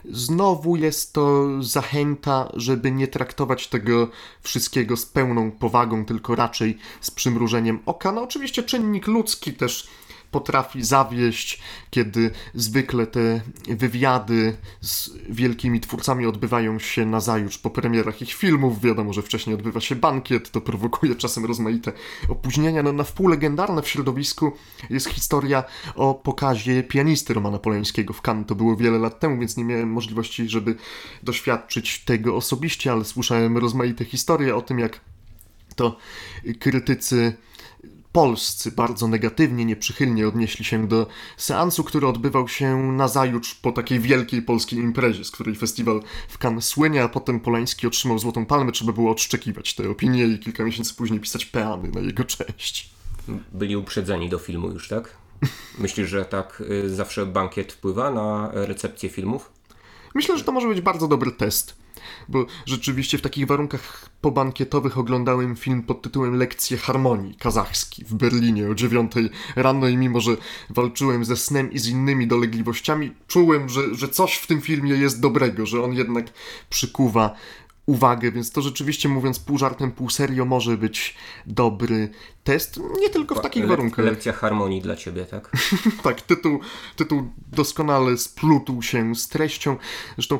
znowu 0.04 0.76
jest 0.76 1.12
to 1.12 1.46
zachęta, 1.62 2.52
żeby 2.54 2.90
nie 2.90 3.08
traktować 3.08 3.68
tego 3.68 4.08
wszystkiego 4.42 4.96
z 4.96 5.06
pełną 5.06 5.50
powagą, 5.50 6.04
tylko 6.04 6.34
raczej 6.34 6.78
z 7.00 7.10
przymrużeniem 7.10 7.78
oka. 7.86 8.12
No 8.12 8.22
oczywiście 8.22 8.62
czynnik 8.62 9.06
ludzki 9.06 9.52
też 9.52 9.88
potrafi 10.30 10.84
zawieść, 10.84 11.60
kiedy 11.90 12.30
zwykle 12.54 13.06
te 13.06 13.40
wywiady 13.68 14.56
z 14.80 15.10
wielkimi 15.28 15.80
twórcami 15.80 16.26
odbywają 16.26 16.78
się 16.78 17.06
nazajutrz 17.06 17.58
po 17.58 17.70
premierach 17.70 18.22
ich 18.22 18.32
filmów. 18.32 18.80
Wiadomo, 18.80 19.12
że 19.12 19.22
wcześniej 19.22 19.54
odbywa 19.54 19.80
się 19.80 19.96
bankiet, 19.96 20.50
to 20.50 20.60
prowokuje 20.60 21.14
czasem 21.14 21.44
rozmaite 21.44 21.92
opóźnienia. 22.28 22.82
No, 22.82 22.92
na 22.92 23.04
wpół 23.04 23.28
legendarna 23.28 23.82
w 23.82 23.88
środowisku 23.88 24.52
jest 24.90 25.08
historia 25.08 25.64
o 25.94 26.14
pokazie 26.14 26.82
pianisty 26.82 27.34
Romana 27.34 27.58
Polańskiego 27.58 28.12
w 28.12 28.22
Cannes. 28.22 28.46
To 28.46 28.54
było 28.54 28.76
wiele 28.76 28.98
lat 28.98 29.20
temu, 29.20 29.40
więc 29.40 29.56
nie 29.56 29.64
miałem 29.64 29.88
możliwości, 29.88 30.48
żeby 30.48 30.74
doświadczyć 31.22 32.04
tego 32.04 32.36
osobiście, 32.36 32.92
ale 32.92 33.04
słyszałem 33.04 33.58
rozmaite 33.58 34.04
historie 34.04 34.56
o 34.56 34.62
tym, 34.62 34.78
jak 34.78 35.00
to 35.76 35.96
krytycy 36.58 37.36
polscy 38.12 38.72
bardzo 38.72 39.08
negatywnie, 39.08 39.64
nieprzychylnie 39.64 40.28
odnieśli 40.28 40.64
się 40.64 40.88
do 40.88 41.06
seansu, 41.36 41.84
który 41.84 42.06
odbywał 42.06 42.48
się 42.48 42.76
na 42.76 43.08
zajutrz 43.08 43.54
po 43.54 43.72
takiej 43.72 44.00
wielkiej 44.00 44.42
polskiej 44.42 44.78
imprezie, 44.78 45.24
z 45.24 45.30
której 45.30 45.54
festiwal 45.54 46.02
w 46.28 46.38
Cannes 46.44 46.64
słynie, 46.64 47.02
a 47.02 47.08
potem 47.08 47.40
Polański 47.40 47.86
otrzymał 47.86 48.18
Złotą 48.18 48.46
Palmę, 48.46 48.72
trzeba 48.72 48.92
było 48.92 49.10
odszczekiwać 49.10 49.74
te 49.74 49.90
opinie 49.90 50.24
i 50.26 50.38
kilka 50.38 50.64
miesięcy 50.64 50.94
później 50.94 51.20
pisać 51.20 51.44
peany 51.44 51.88
na 51.88 52.00
jego 52.00 52.24
cześć. 52.24 52.90
Byli 53.52 53.76
uprzedzeni 53.76 54.28
do 54.28 54.38
filmu 54.38 54.70
już, 54.70 54.88
tak? 54.88 55.16
Myślisz, 55.78 56.08
że 56.08 56.24
tak 56.24 56.62
y, 56.70 56.94
zawsze 56.94 57.26
bankiet 57.26 57.72
wpływa 57.72 58.10
na 58.10 58.50
recepcję 58.52 59.08
filmów? 59.08 59.50
Myślę, 60.14 60.38
że 60.38 60.44
to 60.44 60.52
może 60.52 60.68
być 60.68 60.80
bardzo 60.80 61.08
dobry 61.08 61.32
test 61.32 61.76
bo 62.28 62.46
rzeczywiście 62.66 63.18
w 63.18 63.22
takich 63.22 63.46
warunkach 63.46 64.10
pobankietowych 64.20 64.98
oglądałem 64.98 65.56
film 65.56 65.82
pod 65.82 66.02
tytułem 66.02 66.36
Lekcje 66.36 66.76
Harmonii 66.76 67.34
kazachski 67.34 68.04
w 68.04 68.14
Berlinie 68.14 68.70
o 68.70 68.74
dziewiątej 68.74 69.30
rano 69.56 69.88
i 69.88 69.96
mimo, 69.96 70.20
że 70.20 70.36
walczyłem 70.70 71.24
ze 71.24 71.36
snem 71.36 71.72
i 71.72 71.78
z 71.78 71.88
innymi 71.88 72.26
dolegliwościami, 72.26 73.12
czułem, 73.26 73.68
że, 73.68 73.94
że 73.94 74.08
coś 74.08 74.36
w 74.36 74.46
tym 74.46 74.60
filmie 74.60 74.92
jest 74.92 75.20
dobrego, 75.20 75.66
że 75.66 75.84
on 75.84 75.92
jednak 75.92 76.26
przykuwa 76.70 77.36
uwagę, 77.86 78.32
więc 78.32 78.52
to 78.52 78.62
rzeczywiście 78.62 79.08
mówiąc 79.08 79.38
pół 79.38 79.58
żartem, 79.58 79.92
pół 79.92 80.10
serio 80.10 80.44
może 80.44 80.76
być 80.76 81.14
dobry 81.46 82.08
test, 82.44 82.80
nie 83.00 83.10
tylko 83.10 83.34
w 83.34 83.40
takich 83.40 83.62
Le 83.62 83.68
warunkach. 83.68 84.04
Lekcja 84.04 84.32
harmonii 84.32 84.82
dla 84.82 84.96
ciebie, 84.96 85.24
tak? 85.24 85.50
tak, 86.02 86.22
tytuł, 86.22 86.60
tytuł 86.96 87.32
doskonale 87.52 88.18
splótł 88.18 88.82
się 88.82 89.14
z 89.14 89.28
treścią. 89.28 89.76
Zresztą 90.14 90.38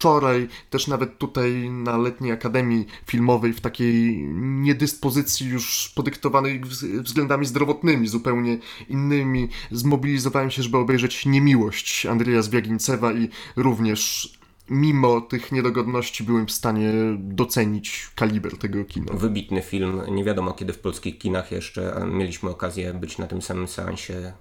wczoraj, 0.00 0.48
też 0.70 0.86
nawet 0.86 1.18
tutaj 1.18 1.70
na 1.70 1.98
letniej 1.98 2.32
akademii 2.32 2.86
filmowej, 3.06 3.52
w 3.52 3.60
takiej 3.60 4.16
niedyspozycji 4.38 5.48
już 5.48 5.92
podyktowanej 5.94 6.60
względami 7.02 7.46
zdrowotnymi, 7.46 8.08
zupełnie 8.08 8.58
innymi, 8.88 9.48
zmobilizowałem 9.70 10.50
się, 10.50 10.62
żeby 10.62 10.78
obejrzeć 10.78 11.26
Niemiłość 11.26 12.06
Andrzeja 12.06 12.42
Zwiagincewa 12.42 13.12
i 13.12 13.28
również 13.56 14.32
mimo 14.70 15.20
tych 15.20 15.52
niedogodności 15.52 16.24
byłem 16.24 16.46
w 16.46 16.52
stanie 16.52 16.92
docenić 17.18 18.10
kaliber 18.14 18.58
tego 18.58 18.84
kina. 18.84 19.12
Wybitny 19.14 19.62
film. 19.62 20.00
Nie 20.10 20.24
wiadomo 20.24 20.52
kiedy 20.52 20.72
w 20.72 20.78
polskich 20.78 21.18
kinach 21.18 21.52
jeszcze 21.52 22.06
mieliśmy 22.12 22.50
okazję 22.50 22.94
być 22.94 23.18
na 23.18 23.26
tym 23.26 23.42
samym 23.42 23.68
seansie. 23.68 24.32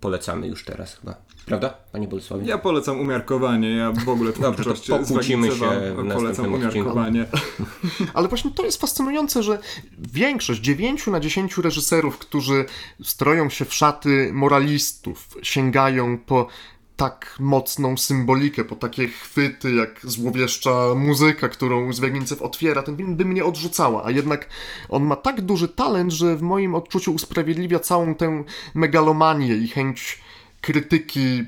Polecamy 0.00 0.46
już 0.46 0.64
teraz 0.64 0.94
chyba. 0.96 1.14
Prawda, 1.46 1.74
Panie 1.92 2.08
Bolesławie? 2.08 2.46
Ja 2.46 2.58
polecam 2.58 3.00
umiarkowanie. 3.00 3.70
Ja 3.70 3.92
w 3.92 4.08
ogóle 4.08 4.32
Dobrze, 4.40 4.64
to 4.74 4.98
pokłócimy 4.98 5.50
się 5.50 5.94
polecam 6.14 6.54
umiarkowanie. 6.54 7.26
Ale 8.14 8.28
właśnie 8.28 8.50
to 8.50 8.64
jest 8.64 8.80
fascynujące, 8.80 9.42
że 9.42 9.58
większość, 9.98 10.60
9 10.60 11.06
na 11.06 11.20
10 11.20 11.58
reżyserów, 11.58 12.18
którzy 12.18 12.64
stroją 13.02 13.50
się 13.50 13.64
w 13.64 13.74
szaty 13.74 14.30
moralistów, 14.32 15.28
sięgają 15.42 16.18
po 16.18 16.48
tak 16.96 17.36
mocną 17.40 17.96
symbolikę, 17.96 18.64
po 18.64 18.76
takie 18.76 19.08
chwyty 19.08 19.74
jak 19.74 20.00
złowieszcza 20.02 20.94
muzyka, 20.96 21.48
którą 21.48 21.92
Zwiagincew 21.92 22.42
otwiera, 22.42 22.82
ten 22.82 22.96
film 22.96 23.16
by 23.16 23.24
mnie 23.24 23.44
odrzucała, 23.44 24.04
a 24.04 24.10
jednak 24.10 24.48
on 24.88 25.04
ma 25.04 25.16
tak 25.16 25.40
duży 25.40 25.68
talent, 25.68 26.12
że 26.12 26.36
w 26.36 26.42
moim 26.42 26.74
odczuciu 26.74 27.14
usprawiedliwia 27.14 27.78
całą 27.78 28.14
tę 28.14 28.44
megalomanię 28.74 29.56
i 29.56 29.68
chęć 29.68 30.20
krytyki 30.60 31.44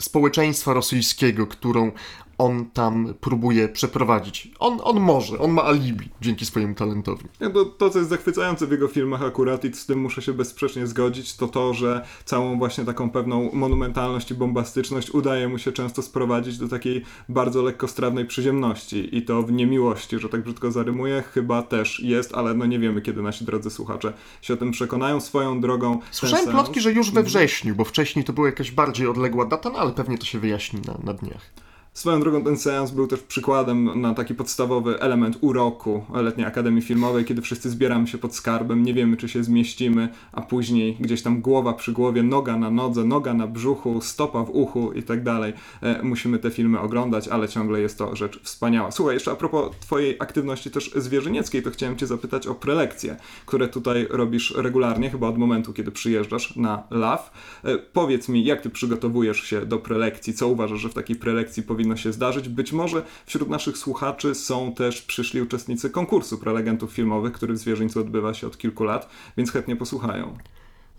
społeczeństwa 0.00 0.74
rosyjskiego, 0.74 1.46
którą 1.46 1.92
on 2.38 2.70
tam 2.70 3.14
próbuje 3.20 3.68
przeprowadzić. 3.68 4.50
On, 4.58 4.78
on 4.84 5.00
może, 5.00 5.38
on 5.38 5.50
ma 5.50 5.64
alibi 5.64 6.08
dzięki 6.20 6.46
swojemu 6.46 6.74
talentowi. 6.74 7.24
Ja, 7.40 7.50
to, 7.50 7.64
to, 7.64 7.90
co 7.90 7.98
jest 7.98 8.10
zachwycające 8.10 8.66
w 8.66 8.70
jego 8.70 8.88
filmach 8.88 9.22
akurat 9.22 9.64
i 9.64 9.74
z 9.74 9.86
tym 9.86 10.00
muszę 10.00 10.22
się 10.22 10.32
bezsprzecznie 10.32 10.86
zgodzić, 10.86 11.36
to 11.36 11.48
to, 11.48 11.74
że 11.74 12.04
całą 12.24 12.58
właśnie 12.58 12.84
taką 12.84 13.10
pewną 13.10 13.50
monumentalność 13.52 14.30
i 14.30 14.34
bombastyczność 14.34 15.10
udaje 15.10 15.48
mu 15.48 15.58
się 15.58 15.72
często 15.72 16.02
sprowadzić 16.02 16.58
do 16.58 16.68
takiej 16.68 17.04
bardzo 17.28 17.62
lekkostrawnej 17.62 18.26
przyziemności 18.26 19.16
i 19.16 19.22
to 19.22 19.42
w 19.42 19.52
niemiłości, 19.52 20.18
że 20.18 20.28
tak 20.28 20.42
brzydko 20.42 20.70
zarymuję, 20.70 21.22
chyba 21.32 21.62
też 21.62 22.00
jest, 22.00 22.34
ale 22.34 22.54
no 22.54 22.66
nie 22.66 22.78
wiemy, 22.78 23.02
kiedy 23.02 23.22
nasi 23.22 23.44
drodzy 23.44 23.70
słuchacze 23.70 24.12
się 24.42 24.54
o 24.54 24.56
tym 24.56 24.70
przekonają 24.70 25.20
swoją 25.20 25.60
drogą. 25.60 26.00
Słyszałem 26.10 26.48
plotki, 26.48 26.80
że 26.80 26.92
już 26.92 27.10
we 27.10 27.22
wrześniu, 27.22 27.74
bo 27.74 27.84
wcześniej 27.84 28.24
to 28.24 28.32
była 28.32 28.46
jakaś 28.46 28.70
bardziej 28.70 29.06
odległa 29.06 29.46
data, 29.46 29.70
no 29.70 29.78
ale 29.78 29.92
pewnie 29.92 30.18
to 30.18 30.24
się 30.24 30.38
wyjaśni 30.38 30.80
na, 30.86 30.98
na 31.04 31.12
dniach. 31.12 31.50
Swoją 31.94 32.20
drogą 32.20 32.44
ten 32.44 32.56
seans 32.56 32.90
był 32.90 33.06
też 33.06 33.20
przykładem 33.20 34.00
na 34.00 34.14
taki 34.14 34.34
podstawowy 34.34 35.00
element 35.00 35.38
uroku 35.40 36.04
letniej 36.14 36.46
Akademii 36.46 36.82
Filmowej, 36.82 37.24
kiedy 37.24 37.42
wszyscy 37.42 37.70
zbieramy 37.70 38.06
się 38.06 38.18
pod 38.18 38.34
skarbem, 38.34 38.82
nie 38.82 38.94
wiemy 38.94 39.16
czy 39.16 39.28
się 39.28 39.44
zmieścimy, 39.44 40.08
a 40.32 40.40
później 40.40 40.96
gdzieś 41.00 41.22
tam 41.22 41.40
głowa 41.40 41.72
przy 41.72 41.92
głowie, 41.92 42.22
noga 42.22 42.56
na 42.56 42.70
nodze, 42.70 43.04
noga 43.04 43.34
na 43.34 43.46
brzuchu, 43.46 44.00
stopa 44.00 44.44
w 44.44 44.50
uchu 44.50 44.92
i 44.92 45.02
tak 45.02 45.22
dalej. 45.22 45.52
E, 45.82 46.02
musimy 46.02 46.38
te 46.38 46.50
filmy 46.50 46.80
oglądać, 46.80 47.28
ale 47.28 47.48
ciągle 47.48 47.80
jest 47.80 47.98
to 47.98 48.16
rzecz 48.16 48.40
wspaniała. 48.42 48.90
Słuchaj, 48.90 49.14
jeszcze 49.14 49.30
a 49.30 49.36
propos 49.36 49.76
twojej 49.80 50.16
aktywności 50.18 50.70
też 50.70 50.90
zwierzynieckiej, 50.96 51.62
to 51.62 51.70
chciałem 51.70 51.96
cię 51.96 52.06
zapytać 52.06 52.46
o 52.46 52.54
prelekcje, 52.54 53.16
które 53.46 53.68
tutaj 53.68 54.06
robisz 54.10 54.54
regularnie, 54.56 55.10
chyba 55.10 55.28
od 55.28 55.38
momentu, 55.38 55.72
kiedy 55.72 55.90
przyjeżdżasz 55.90 56.56
na 56.56 56.82
LAW. 56.90 57.30
E, 57.64 57.78
powiedz 57.78 58.28
mi, 58.28 58.44
jak 58.44 58.60
ty 58.60 58.70
przygotowujesz 58.70 59.40
się 59.40 59.66
do 59.66 59.78
prelekcji, 59.78 60.34
co 60.34 60.48
uważasz, 60.48 60.80
że 60.80 60.88
w 60.88 60.94
takiej 60.94 61.16
prelekcji 61.16 61.62
powinno 61.62 61.81
powinno 61.82 61.96
się 61.96 62.12
zdarzyć. 62.12 62.48
Być 62.48 62.72
może 62.72 63.02
wśród 63.26 63.48
naszych 63.48 63.78
słuchaczy 63.78 64.34
są 64.34 64.74
też 64.74 65.02
przyszli 65.02 65.42
uczestnicy 65.42 65.90
konkursu 65.90 66.38
prelegentów 66.38 66.92
filmowych, 66.92 67.32
który 67.32 67.54
w 67.54 67.58
Zwierzyńcu 67.58 68.00
odbywa 68.00 68.34
się 68.34 68.46
od 68.46 68.58
kilku 68.58 68.84
lat, 68.84 69.08
więc 69.36 69.52
chętnie 69.52 69.76
posłuchają. 69.76 70.36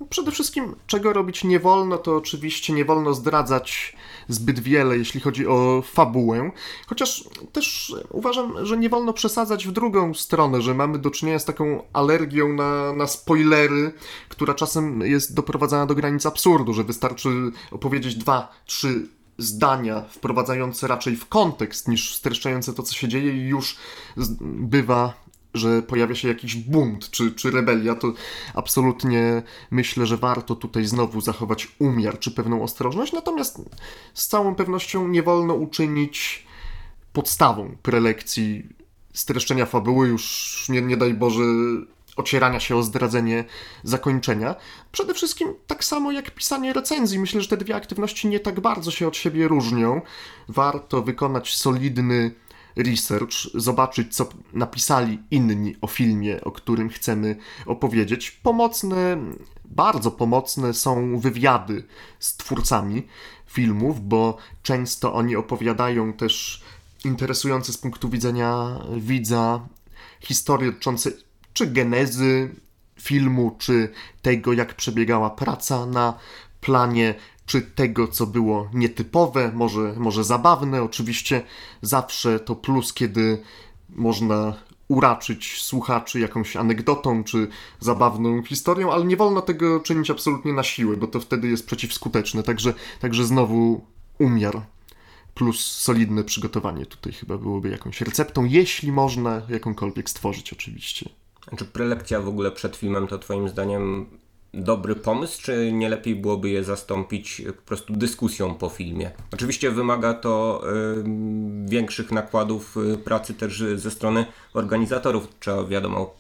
Przede 0.10 0.32
wszystkim, 0.32 0.76
czego 0.88 1.14
robić 1.14 1.44
nie 1.44 1.60
wolno, 1.60 1.98
to 1.98 2.16
oczywiście 2.16 2.74
nie 2.74 2.86
wolno 2.86 3.14
zdradzać 3.14 3.96
zbyt 4.28 4.60
wiele, 4.60 4.98
jeśli 4.98 5.20
chodzi 5.20 5.48
o 5.48 5.84
fabułę. 5.86 6.52
Chociaż 6.88 7.24
też 7.52 7.96
uważam, 8.10 8.66
że 8.66 8.78
nie 8.78 8.90
wolno 8.90 9.14
przesadzać 9.14 9.68
w 9.68 9.72
drugą 9.72 10.14
stronę, 10.14 10.62
że 10.62 10.74
mamy 10.74 11.00
do 11.00 11.12
czynienia 11.12 11.40
z 11.40 11.46
taką 11.46 11.84
alergią 11.94 12.54
na, 12.54 12.94
na 12.94 13.08
spoilery, 13.08 13.94
która 14.30 14.54
czasem 14.54 15.02
jest 15.02 15.34
doprowadzana 15.34 15.86
do 15.86 15.96
granic 15.96 16.26
absurdu, 16.26 16.74
że 16.74 16.84
wystarczy 16.84 17.30
opowiedzieć 17.72 18.16
dwa, 18.16 18.52
trzy 18.66 19.08
zdania 19.38 20.02
wprowadzające 20.02 20.88
raczej 20.88 21.16
w 21.16 21.28
kontekst 21.28 21.88
niż 21.88 22.16
streszczające 22.16 22.74
to, 22.74 22.84
co 22.84 22.94
się 22.94 23.08
dzieje 23.08 23.38
i 23.38 23.48
już 23.48 23.78
bywa 24.42 25.24
że 25.54 25.82
pojawia 25.82 26.16
się 26.16 26.28
jakiś 26.28 26.56
bunt 26.56 27.10
czy, 27.10 27.32
czy 27.32 27.52
rebelia, 27.52 27.96
to 27.96 28.14
absolutnie 28.54 29.44
myślę, 29.72 30.06
że 30.06 30.18
warto 30.18 30.56
tutaj 30.56 30.86
znowu 30.86 31.22
zachować 31.22 31.68
umiar 31.80 32.20
czy 32.20 32.32
pewną 32.32 32.64
ostrożność, 32.64 33.14
natomiast 33.14 33.62
z 34.14 34.28
całą 34.28 34.56
pewnością 34.56 35.08
nie 35.08 35.24
wolno 35.24 35.54
uczynić 35.54 36.48
podstawą 37.14 37.78
prelekcji 37.82 38.70
streszczenia 39.14 39.66
fabuły, 39.66 40.08
już 40.08 40.66
nie, 40.70 40.82
nie 40.82 40.98
daj 40.98 41.14
Boże 41.14 41.44
ocierania 42.16 42.60
się 42.60 42.76
o 42.76 42.84
zdradzenie 42.84 43.44
zakończenia. 43.84 44.56
Przede 44.92 45.14
wszystkim 45.14 45.54
tak 45.68 45.84
samo 45.84 46.12
jak 46.12 46.32
pisanie 46.32 46.74
recenzji. 46.74 47.20
Myślę, 47.20 47.42
że 47.42 47.48
te 47.48 47.58
dwie 47.58 47.76
aktywności 47.76 48.28
nie 48.28 48.40
tak 48.40 48.60
bardzo 48.60 48.92
się 48.92 49.08
od 49.08 49.18
siebie 49.18 49.48
różnią. 49.48 50.02
Warto 50.48 51.02
wykonać 51.02 51.56
solidny 51.56 52.36
research, 52.76 53.34
zobaczyć 53.54 54.16
co 54.16 54.30
napisali 54.54 55.20
inni 55.32 55.76
o 55.82 55.88
filmie, 55.88 56.42
o 56.42 56.52
którym 56.52 56.90
chcemy 56.90 57.36
opowiedzieć. 57.66 58.32
Pomocne, 58.32 59.18
bardzo 59.66 60.12
pomocne 60.12 60.74
są 60.74 61.20
wywiady 61.20 61.84
z 62.20 62.38
twórcami 62.38 63.08
filmów, 63.48 64.08
bo 64.08 64.38
często 64.64 65.14
oni 65.14 65.36
opowiadają 65.36 66.14
też 66.14 66.64
interesujące 67.06 67.74
z 67.74 67.78
punktu 67.78 68.10
widzenia 68.10 68.80
widza 68.98 69.68
historie 70.20 70.72
dotyczące 70.72 71.12
czy 71.54 71.68
genezy 71.68 72.56
filmu, 73.00 73.56
czy 73.60 73.90
tego, 74.22 74.54
jak 74.54 74.74
przebiegała 74.74 75.30
praca 75.30 75.86
na 75.86 76.20
planie, 76.62 77.16
czy 77.46 77.62
tego, 77.62 78.08
co 78.08 78.28
było 78.28 78.70
nietypowe, 78.74 79.52
może, 79.56 79.94
może 79.98 80.24
zabawne. 80.24 80.84
Oczywiście 80.84 81.42
zawsze 81.82 82.40
to 82.40 82.56
plus, 82.56 82.94
kiedy 82.94 83.44
można 83.90 84.54
uraczyć 84.88 85.62
słuchaczy 85.62 86.20
jakąś 86.20 86.56
anegdotą 86.56 87.24
czy 87.24 87.48
zabawną 87.80 88.44
historią, 88.44 88.92
ale 88.92 89.06
nie 89.06 89.18
wolno 89.18 89.42
tego 89.42 89.80
czynić 89.80 90.10
absolutnie 90.10 90.54
na 90.54 90.64
siłę, 90.64 90.98
bo 90.98 91.08
to 91.08 91.20
wtedy 91.20 91.48
jest 91.48 91.66
przeciwskuteczne. 91.68 92.44
Także, 92.44 92.74
także 93.00 93.26
znowu 93.26 93.86
umiar 94.20 94.62
plus 95.34 95.66
solidne 95.66 96.24
przygotowanie 96.24 96.86
tutaj 96.86 97.14
chyba 97.14 97.38
byłoby 97.38 97.70
jakąś 97.70 98.02
receptą, 98.02 98.46
jeśli 98.46 98.92
można 98.92 99.42
jakąkolwiek 99.50 100.10
stworzyć 100.10 100.54
oczywiście. 100.54 101.10
Czy 101.58 101.66
prelekcja 101.66 102.22
w 102.22 102.28
ogóle 102.28 102.52
przed 102.52 102.76
filmem 102.76 103.08
to 103.08 103.20
Twoim 103.20 103.50
zdaniem 103.50 104.06
dobry 104.54 104.96
pomysł, 104.96 105.42
czy 105.42 105.72
nie 105.72 105.90
lepiej 105.90 106.16
byłoby 106.16 106.50
je 106.50 106.64
zastąpić 106.64 107.42
po 107.46 107.62
prostu 107.62 107.94
dyskusją 107.94 108.56
po 108.56 108.70
filmie? 108.70 109.12
Oczywiście 109.34 109.72
wymaga 109.72 110.14
to 110.14 110.64
y, 110.98 111.04
większych 111.66 112.12
nakładów 112.12 112.78
y, 112.78 112.98
pracy 112.98 113.34
też 113.34 113.64
ze 113.76 113.92
strony 113.92 114.26
organizatorów. 114.54 115.28
Trzeba, 115.40 115.64
wiadomo, 115.64 116.14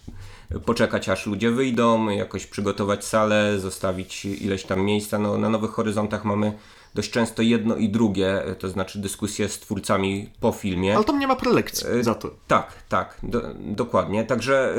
poczekać 0.66 1.10
aż 1.10 1.28
ludzie 1.28 1.52
wyjdą, 1.52 2.10
jakoś 2.10 2.46
przygotować 2.46 3.06
salę, 3.06 3.60
zostawić 3.60 4.26
ileś 4.26 4.64
tam 4.64 4.82
miejsca. 4.82 5.20
No, 5.20 5.38
na 5.38 5.50
Nowych 5.50 5.72
Horyzontach 5.72 6.26
mamy 6.26 6.54
dość 6.96 7.12
często 7.12 7.42
jedno 7.42 7.76
i 7.76 7.90
drugie, 7.90 8.42
to 8.60 8.70
znaczy 8.70 9.00
dyskusje 9.00 9.50
z 9.50 9.60
twórcami 9.60 10.30
po 10.40 10.52
filmie. 10.52 10.96
Ale 10.96 11.04
tam 11.06 11.20
nie 11.20 11.28
ma 11.28 11.36
prelekcji 11.36 11.88
Y, 11.88 12.04
za 12.04 12.16
to. 12.16 12.32
Tak, 12.48 12.84
tak, 12.90 13.20
do, 13.24 13.42
dokładnie. 13.60 14.24
Także 14.24 14.76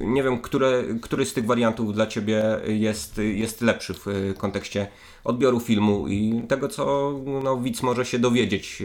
y, 0.00 0.06
nie 0.06 0.22
wiem, 0.22 0.40
które, 0.40 0.84
który 1.02 1.26
z 1.26 1.32
tych 1.32 1.46
wariantów 1.46 1.94
dla 1.94 2.06
Ciebie 2.06 2.60
jest, 2.66 3.18
jest 3.18 3.60
lepszy 3.60 3.94
w 3.94 4.34
kontekście 4.38 4.88
odbioru 5.24 5.60
filmu 5.60 6.08
i 6.08 6.42
tego, 6.48 6.68
co 6.68 7.12
no, 7.44 7.56
widz 7.56 7.82
może 7.82 8.04
się 8.04 8.18
dowiedzieć 8.18 8.82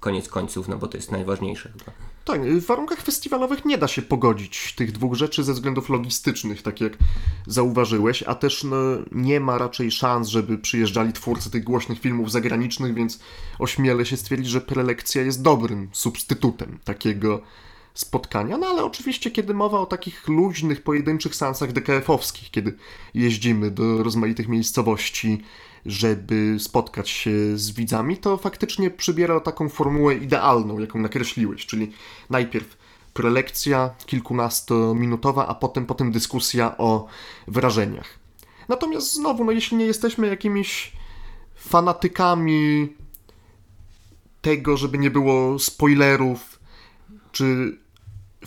koniec 0.00 0.28
końców, 0.28 0.68
no 0.68 0.78
bo 0.78 0.86
to 0.86 0.96
jest 0.96 1.12
najważniejsze 1.12 1.68
chyba. 1.68 1.92
Tak, 2.26 2.44
w 2.44 2.66
warunkach 2.66 3.02
festiwalowych 3.02 3.64
nie 3.64 3.78
da 3.78 3.88
się 3.88 4.02
pogodzić 4.02 4.74
tych 4.76 4.92
dwóch 4.92 5.14
rzeczy 5.14 5.44
ze 5.44 5.52
względów 5.52 5.88
logistycznych, 5.88 6.62
tak 6.62 6.80
jak 6.80 6.92
zauważyłeś, 7.46 8.22
a 8.22 8.34
też 8.34 8.64
no, 8.64 8.76
nie 9.12 9.40
ma 9.40 9.58
raczej 9.58 9.90
szans, 9.90 10.28
żeby 10.28 10.58
przyjeżdżali 10.58 11.12
twórcy 11.12 11.50
tych 11.50 11.64
głośnych 11.64 12.00
filmów 12.06 12.30
zagranicznych, 12.30 12.94
więc 12.94 13.20
ośmielę 13.58 14.06
się 14.06 14.16
stwierdzić, 14.16 14.48
że 14.50 14.60
prelekcja 14.60 15.22
jest 15.22 15.42
dobrym 15.42 15.88
substytutem 15.92 16.78
takiego 16.84 17.42
spotkania, 17.94 18.58
no 18.58 18.66
ale 18.66 18.84
oczywiście 18.84 19.30
kiedy 19.30 19.54
mowa 19.54 19.80
o 19.80 19.86
takich 19.86 20.28
luźnych, 20.28 20.82
pojedynczych 20.82 21.34
seansach 21.34 21.72
DKF-owskich, 21.72 22.50
kiedy 22.50 22.76
jeździmy 23.14 23.70
do 23.70 24.02
rozmaitych 24.02 24.48
miejscowości, 24.48 25.42
żeby 25.86 26.56
spotkać 26.58 27.10
się 27.10 27.58
z 27.58 27.70
widzami, 27.70 28.16
to 28.16 28.36
faktycznie 28.36 28.90
przybiera 28.90 29.40
taką 29.40 29.68
formułę 29.68 30.14
idealną, 30.14 30.78
jaką 30.78 30.98
nakreśliłeś, 30.98 31.66
czyli 31.66 31.92
najpierw 32.30 32.76
prelekcja 33.14 33.90
kilkunastominutowa, 34.06 35.46
a 35.46 35.54
potem, 35.54 35.86
potem 35.86 36.12
dyskusja 36.12 36.78
o 36.78 37.06
wrażeniach. 37.48 38.18
Natomiast 38.68 39.14
znowu, 39.14 39.44
no 39.44 39.52
jeśli 39.52 39.76
nie 39.76 39.86
jesteśmy 39.86 40.26
jakimiś 40.26 40.92
fanatykami 41.66 42.88
tego, 44.40 44.76
żeby 44.76 44.98
nie 44.98 45.10
było 45.10 45.58
spoilerów, 45.58 46.60
czy 47.32 47.78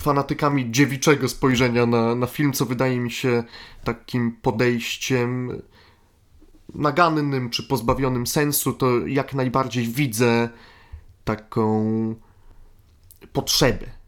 fanatykami 0.00 0.70
dziewiczego 0.70 1.28
spojrzenia 1.28 1.86
na, 1.86 2.14
na 2.14 2.26
film, 2.26 2.52
co 2.52 2.66
wydaje 2.66 3.00
mi 3.00 3.10
się 3.10 3.44
takim 3.84 4.32
podejściem 4.32 5.62
nagannym 6.74 7.50
czy 7.50 7.62
pozbawionym 7.62 8.26
sensu, 8.26 8.72
to 8.72 9.06
jak 9.06 9.34
najbardziej 9.34 9.86
widzę 9.86 10.48
taką 11.24 12.14
potrzebę 13.32 13.99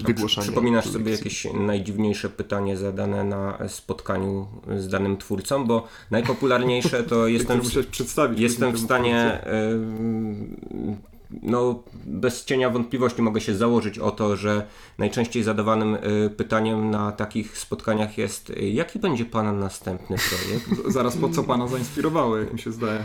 wygłaszania. 0.00 0.46
Przypominasz 0.46 0.90
sobie 0.90 1.12
jakieś 1.12 1.46
najdziwniejsze 1.54 2.28
pytanie 2.28 2.76
zadane 2.76 3.24
na 3.24 3.58
spotkaniu 3.68 4.46
z 4.76 4.88
danym 4.88 5.16
twórcą, 5.16 5.64
bo 5.64 5.88
najpopularniejsze 6.10 7.04
to 7.04 7.26
jestem, 7.36 7.60
przedstawić. 7.90 8.40
jestem 8.40 8.72
w 8.72 8.80
stanie 8.80 9.40
y, 9.46 11.06
no, 11.42 11.82
bez 12.04 12.44
cienia 12.44 12.70
wątpliwości 12.70 13.22
mogę 13.22 13.40
się 13.40 13.54
założyć 13.54 13.98
o 13.98 14.10
to, 14.10 14.36
że 14.36 14.66
najczęściej 14.98 15.42
zadawanym 15.42 15.94
y, 15.94 16.30
pytaniem 16.36 16.90
na 16.90 17.12
takich 17.12 17.58
spotkaniach 17.58 18.18
jest 18.18 18.50
y, 18.50 18.70
jaki 18.70 18.98
będzie 18.98 19.24
Pana 19.24 19.52
następny 19.52 20.16
projekt? 20.16 20.82
Zaraz 20.94 21.16
po 21.16 21.28
co 21.28 21.42
pana 21.44 21.68
zainspirowało, 21.68 22.36
jak 22.36 22.52
mi 22.52 22.58
się 22.58 22.72
zdaje. 22.72 23.04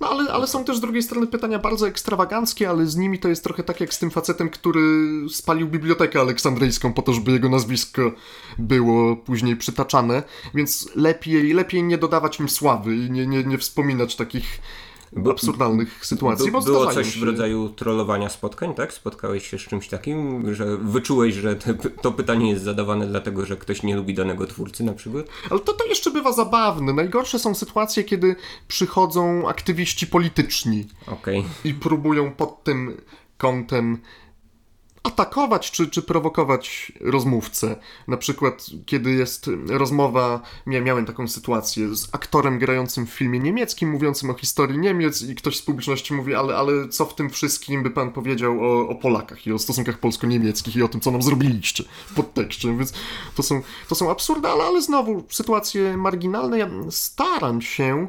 No 0.00 0.08
ale, 0.08 0.32
ale 0.32 0.46
są 0.46 0.64
też 0.64 0.76
z 0.76 0.80
drugiej 0.80 1.02
strony 1.02 1.26
pytania 1.26 1.58
bardzo 1.58 1.88
ekstrawaganckie, 1.88 2.70
ale 2.70 2.86
z 2.86 2.96
nimi 2.96 3.18
to 3.18 3.28
jest 3.28 3.44
trochę 3.44 3.62
tak 3.62 3.80
jak 3.80 3.94
z 3.94 3.98
tym 3.98 4.10
facetem, 4.10 4.50
który 4.50 4.80
spalił 5.28 5.68
bibliotekę 5.68 6.20
aleksandryjską 6.20 6.92
po 6.92 7.02
to, 7.02 7.12
żeby 7.12 7.32
jego 7.32 7.48
nazwisko 7.48 8.12
było 8.58 9.16
później 9.16 9.56
przytaczane, 9.56 10.22
więc 10.54 10.88
lepiej, 10.96 11.52
lepiej 11.52 11.82
nie 11.82 11.98
dodawać 11.98 12.40
im 12.40 12.48
sławy 12.48 12.96
i 12.96 13.10
nie, 13.10 13.26
nie, 13.26 13.44
nie 13.44 13.58
wspominać 13.58 14.16
takich 14.16 14.60
absurdalnych 15.30 16.06
sytuacji, 16.06 16.52
By, 16.52 16.60
było 16.60 16.86
coś 16.92 17.14
się. 17.14 17.20
w 17.20 17.22
rodzaju 17.22 17.68
trollowania 17.68 18.28
spotkań, 18.28 18.74
tak? 18.74 18.92
Spotkałeś 18.92 19.50
się 19.50 19.58
z 19.58 19.62
czymś 19.62 19.88
takim, 19.88 20.54
że 20.54 20.76
wyczułeś, 20.76 21.34
że 21.34 21.56
te, 21.56 21.74
to 21.74 22.12
pytanie 22.12 22.50
jest 22.50 22.64
zadawane 22.64 23.06
dlatego, 23.06 23.46
że 23.46 23.56
ktoś 23.56 23.82
nie 23.82 23.96
lubi 23.96 24.14
danego 24.14 24.46
twórcy 24.46 24.84
na 24.84 24.92
przykład? 24.92 25.26
Ale 25.50 25.60
to, 25.60 25.72
to 25.72 25.84
jeszcze 25.86 26.10
bywa 26.10 26.32
zabawne. 26.32 26.92
Najgorsze 26.92 27.38
są 27.38 27.54
sytuacje, 27.54 28.04
kiedy 28.04 28.36
przychodzą 28.68 29.48
aktywiści 29.48 30.06
polityczni 30.06 30.86
Okej. 31.06 31.44
i 31.64 31.74
próbują 31.74 32.32
pod 32.32 32.64
tym 32.64 33.00
kątem 33.38 33.98
atakować 35.02 35.70
czy, 35.70 35.90
czy 35.90 36.02
prowokować 36.02 36.92
rozmówcę. 37.00 37.76
Na 38.08 38.16
przykład, 38.16 38.66
kiedy 38.86 39.10
jest 39.10 39.50
rozmowa, 39.68 40.40
mia- 40.66 40.82
miałem 40.82 41.06
taką 41.06 41.28
sytuację 41.28 41.94
z 41.94 42.08
aktorem 42.12 42.58
grającym 42.58 43.06
w 43.06 43.10
filmie 43.10 43.38
niemieckim, 43.38 43.90
mówiącym 43.90 44.30
o 44.30 44.34
historii 44.34 44.78
Niemiec 44.78 45.22
i 45.22 45.34
ktoś 45.34 45.56
z 45.56 45.62
publiczności 45.62 46.14
mówi, 46.14 46.34
ale, 46.34 46.56
ale 46.56 46.88
co 46.88 47.06
w 47.06 47.14
tym 47.14 47.30
wszystkim 47.30 47.82
by 47.82 47.90
pan 47.90 48.12
powiedział 48.12 48.64
o, 48.64 48.88
o 48.88 48.94
Polakach 48.94 49.46
i 49.46 49.52
o 49.52 49.58
stosunkach 49.58 49.98
polsko-niemieckich 49.98 50.76
i 50.76 50.82
o 50.82 50.88
tym, 50.88 51.00
co 51.00 51.10
nam 51.10 51.22
zrobiliście 51.22 51.84
w 52.06 52.14
podtekście, 52.14 52.76
więc 52.76 52.92
to 53.34 53.42
są, 53.42 53.62
to 53.88 53.94
są 53.94 54.10
absurdy, 54.10 54.48
ale, 54.48 54.64
ale 54.64 54.82
znowu 54.82 55.24
sytuacje 55.28 55.96
marginalne. 55.96 56.58
Ja 56.58 56.70
staram 56.90 57.62
się, 57.62 58.08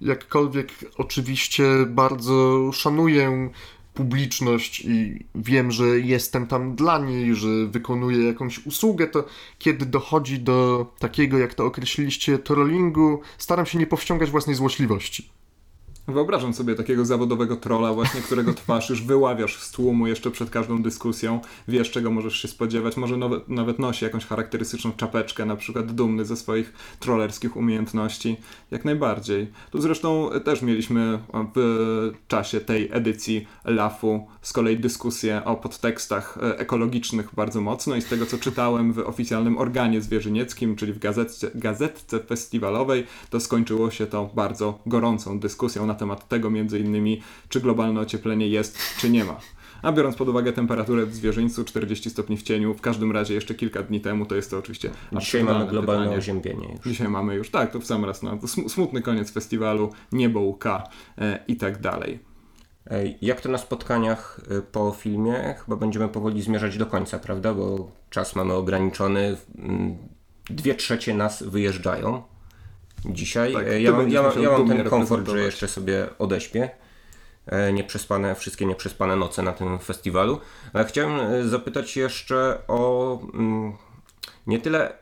jakkolwiek 0.00 0.68
oczywiście 0.98 1.64
bardzo 1.86 2.72
szanuję 2.72 3.50
publiczność 3.96 4.80
i 4.80 5.24
wiem, 5.34 5.72
że 5.72 5.84
jestem 5.86 6.46
tam 6.46 6.76
dla 6.76 6.98
niej, 6.98 7.34
że 7.34 7.48
wykonuję 7.66 8.26
jakąś 8.26 8.66
usługę, 8.66 9.06
to 9.06 9.24
kiedy 9.58 9.86
dochodzi 9.86 10.38
do 10.38 10.86
takiego, 10.98 11.38
jak 11.38 11.54
to 11.54 11.64
określiliście, 11.64 12.38
trollingu, 12.38 13.20
staram 13.38 13.66
się 13.66 13.78
nie 13.78 13.86
powściągać 13.86 14.30
własnej 14.30 14.56
złośliwości. 14.56 15.35
Wyobrażam 16.08 16.54
sobie 16.54 16.74
takiego 16.74 17.04
zawodowego 17.04 17.56
trolla 17.56 17.92
właśnie, 17.92 18.20
którego 18.20 18.54
twarz 18.54 18.90
już 18.90 19.02
wyławiasz 19.02 19.56
z 19.56 19.70
tłumu 19.70 20.06
jeszcze 20.06 20.30
przed 20.30 20.50
każdą 20.50 20.82
dyskusją, 20.82 21.40
wiesz 21.68 21.90
czego 21.90 22.10
możesz 22.10 22.42
się 22.42 22.48
spodziewać, 22.48 22.96
może 22.96 23.16
nawet, 23.16 23.48
nawet 23.48 23.78
nosi 23.78 24.04
jakąś 24.04 24.26
charakterystyczną 24.26 24.92
czapeczkę, 24.92 25.44
na 25.44 25.56
przykład 25.56 25.92
dumny 25.92 26.24
ze 26.24 26.36
swoich 26.36 26.72
trollerskich 27.00 27.56
umiejętności, 27.56 28.36
jak 28.70 28.84
najbardziej. 28.84 29.52
Tu 29.70 29.80
zresztą 29.80 30.30
też 30.44 30.62
mieliśmy 30.62 31.18
w 31.54 32.12
czasie 32.28 32.60
tej 32.60 32.88
edycji 32.92 33.46
LAF-u 33.64 34.26
z 34.42 34.52
kolei 34.52 34.78
dyskusję 34.78 35.44
o 35.44 35.56
podtekstach 35.56 36.38
ekologicznych 36.56 37.28
bardzo 37.34 37.60
mocno 37.60 37.96
i 37.96 38.02
z 38.02 38.08
tego 38.08 38.26
co 38.26 38.38
czytałem 38.38 38.92
w 38.92 38.98
oficjalnym 38.98 39.58
organie 39.58 40.00
zwierzynieckim, 40.00 40.76
czyli 40.76 40.92
w 40.92 40.98
gazetce, 40.98 41.50
gazetce 41.54 42.20
festiwalowej, 42.20 43.06
to 43.30 43.40
skończyło 43.40 43.90
się 43.90 44.06
to 44.06 44.30
bardzo 44.34 44.78
gorącą 44.86 45.40
dyskusją 45.40 45.86
na 45.86 45.95
temat 45.96 46.28
tego 46.28 46.50
między 46.50 46.78
innymi, 46.78 47.22
czy 47.48 47.60
globalne 47.60 48.00
ocieplenie 48.00 48.48
jest, 48.48 48.78
czy 48.98 49.10
nie 49.10 49.24
ma. 49.24 49.40
A 49.82 49.92
biorąc 49.92 50.16
pod 50.16 50.28
uwagę 50.28 50.52
temperaturę 50.52 51.06
w 51.06 51.14
zwierzyńcu 51.14 51.64
40 51.64 52.10
stopni 52.10 52.36
w 52.36 52.42
cieniu, 52.42 52.74
w 52.74 52.80
każdym 52.80 53.12
razie 53.12 53.34
jeszcze 53.34 53.54
kilka 53.54 53.82
dni 53.82 54.00
temu, 54.00 54.26
to 54.26 54.34
jest 54.36 54.50
to 54.50 54.58
oczywiście 54.58 54.90
Dzisiaj 55.12 55.44
mamy 55.44 55.66
globalne 55.66 56.02
pytanie. 56.02 56.18
oziębienie 56.18 56.68
już. 56.72 56.84
Dzisiaj 56.86 57.08
mamy 57.08 57.34
już, 57.34 57.50
tak, 57.50 57.72
to 57.72 57.80
w 57.80 57.84
sam 57.86 58.04
raz, 58.04 58.22
no, 58.22 58.32
sm- 58.42 58.68
smutny 58.68 59.02
koniec 59.02 59.30
festiwalu, 59.30 59.92
niebo 60.12 60.40
łka 60.40 60.88
e, 61.18 61.38
i 61.48 61.56
tak 61.56 61.80
dalej. 61.80 62.18
Ej, 62.90 63.18
Jak 63.22 63.40
to 63.40 63.48
na 63.48 63.58
spotkaniach 63.58 64.40
y, 64.58 64.62
po 64.62 64.92
filmie? 64.98 65.54
Chyba 65.64 65.76
będziemy 65.76 66.08
powoli 66.08 66.42
zmierzać 66.42 66.78
do 66.78 66.86
końca, 66.86 67.18
prawda? 67.18 67.54
Bo 67.54 67.90
czas 68.10 68.36
mamy 68.36 68.52
ograniczony. 68.52 69.36
Dwie 70.50 70.74
trzecie 70.74 71.14
nas 71.14 71.42
wyjeżdżają 71.42 72.22
dzisiaj. 73.04 73.52
Tak, 73.52 73.66
E, 73.66 73.80
ja, 73.80 73.92
mam, 73.92 74.10
ja, 74.10 74.32
ja 74.40 74.50
mam 74.50 74.68
ten 74.68 74.84
komfort, 74.84 75.28
że 75.28 75.40
jeszcze 75.40 75.68
sobie 75.68 76.06
odeśpię. 76.18 76.70
E, 77.46 77.72
Nieprzespane, 77.72 78.34
wszystkie 78.34 78.66
nieprzespane 78.66 79.16
noce 79.16 79.42
na 79.42 79.52
tym 79.52 79.78
festiwalu. 79.78 80.40
Ale 80.72 80.84
chciałem 80.84 81.20
e, 81.20 81.48
zapytać 81.48 81.96
jeszcze 81.96 82.58
o 82.68 83.18
mm, 83.34 83.72
nie 84.46 84.58
tyle 84.58 84.92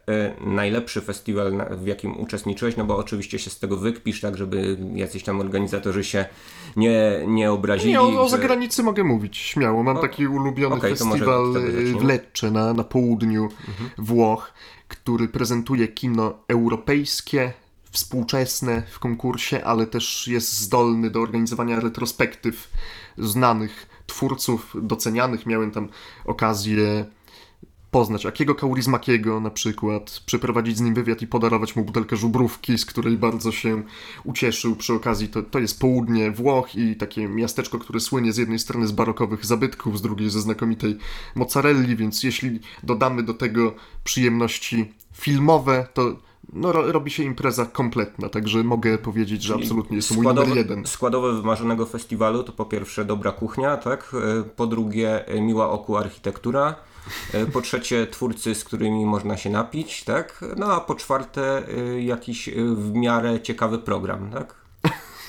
najlepszy 0.40 1.00
festiwal, 1.00 1.52
w 1.70 1.86
jakim 1.86 2.20
uczestniczyłeś, 2.20 2.76
no 2.76 2.84
bo 2.84 2.96
oczywiście 2.96 3.38
się 3.38 3.50
z 3.50 3.58
tego 3.58 3.76
wykpisz, 3.76 4.20
tak 4.20 4.36
żeby 4.36 4.76
jacyś 4.94 5.22
tam 5.22 5.40
organizatorzy 5.40 6.04
się 6.04 6.24
nie, 6.76 7.24
nie 7.26 7.52
obrazili. 7.52 7.92
Nie, 7.92 8.00
o, 8.00 8.22
o 8.22 8.28
zagranicy 8.28 8.82
mogę 8.82 9.04
mówić, 9.04 9.36
śmiało. 9.36 9.82
Mam 9.82 9.96
O, 9.96 10.00
taki 10.00 10.26
ulubiony 10.26 10.76
może 10.76 10.88
festiwal 10.88 11.52
w 11.98 12.04
Lecce 12.04 12.50
na, 12.50 12.72
na 12.72 12.84
południu 12.84 13.48
Włoch, 13.98 14.52
który 14.88 15.28
prezentuje 15.28 15.88
kino 15.88 16.38
europejskie, 16.48 17.52
współczesne 17.94 18.82
w 18.90 18.98
konkursie, 18.98 19.64
ale 19.64 19.86
też 19.86 20.28
jest 20.28 20.60
zdolny 20.60 21.10
do 21.10 21.20
organizowania 21.20 21.80
retrospektyw 21.80 22.70
znanych 23.18 23.86
twórców, 24.06 24.76
docenianych. 24.82 25.46
Miałem 25.46 25.70
tam 25.70 25.88
okazję 26.24 27.04
poznać 27.90 28.26
Akiego 28.26 28.54
Kaurismakiego 28.54 29.40
na 29.40 29.50
przykład, 29.50 30.22
przeprowadzić 30.26 30.76
z 30.76 30.80
nim 30.80 30.94
wywiad 30.94 31.22
i 31.22 31.26
podarować 31.26 31.76
mu 31.76 31.84
butelkę 31.84 32.16
żubrówki, 32.16 32.78
z 32.78 32.84
której 32.84 33.18
bardzo 33.18 33.52
się 33.52 33.82
ucieszył 34.24 34.76
przy 34.76 34.92
okazji. 34.94 35.28
To, 35.28 35.42
to 35.42 35.58
jest 35.58 35.80
południe 35.80 36.30
Włoch 36.30 36.74
i 36.74 36.96
takie 36.96 37.28
miasteczko, 37.28 37.78
które 37.78 38.00
słynie 38.00 38.32
z 38.32 38.36
jednej 38.36 38.58
strony 38.58 38.86
z 38.86 38.92
barokowych 38.92 39.46
zabytków, 39.46 39.98
z 39.98 40.02
drugiej 40.02 40.30
ze 40.30 40.40
znakomitej 40.40 40.98
mozzarelli, 41.34 41.96
więc 41.96 42.22
jeśli 42.22 42.60
dodamy 42.82 43.22
do 43.22 43.34
tego 43.34 43.74
przyjemności 44.04 44.92
filmowe, 45.12 45.86
to 45.94 46.16
no, 46.52 46.72
ro, 46.72 46.92
robi 46.92 47.10
się 47.10 47.22
impreza 47.22 47.66
kompletna, 47.66 48.28
także 48.28 48.62
mogę 48.62 48.98
powiedzieć, 48.98 49.42
że 49.42 49.54
absolutnie 49.54 49.96
jest 49.96 50.08
to 50.08 50.14
mój 50.14 50.26
numer 50.26 50.56
jeden. 50.56 50.86
Składowe 50.86 51.32
wymarzonego 51.32 51.86
festiwalu 51.86 52.42
to 52.42 52.52
po 52.52 52.64
pierwsze 52.64 53.04
dobra 53.04 53.32
kuchnia, 53.32 53.76
tak? 53.76 54.12
E, 54.40 54.42
Po 54.42 54.66
drugie 54.66 55.26
e, 55.26 55.40
miła 55.40 55.70
oku 55.70 55.96
architektura. 55.96 56.74
E, 57.32 57.46
Po 57.46 57.60
trzecie 57.60 58.06
twórcy, 58.06 58.54
z 58.54 58.64
którymi 58.64 59.06
można 59.06 59.36
się 59.36 59.50
napić, 59.50 60.04
tak? 60.04 60.44
No 60.56 60.72
a 60.72 60.80
po 60.80 60.94
czwarte 60.94 61.62
jakiś 62.00 62.50
w 62.76 62.92
miarę 62.94 63.40
ciekawy 63.40 63.78
program, 63.78 64.30
tak? 64.30 64.63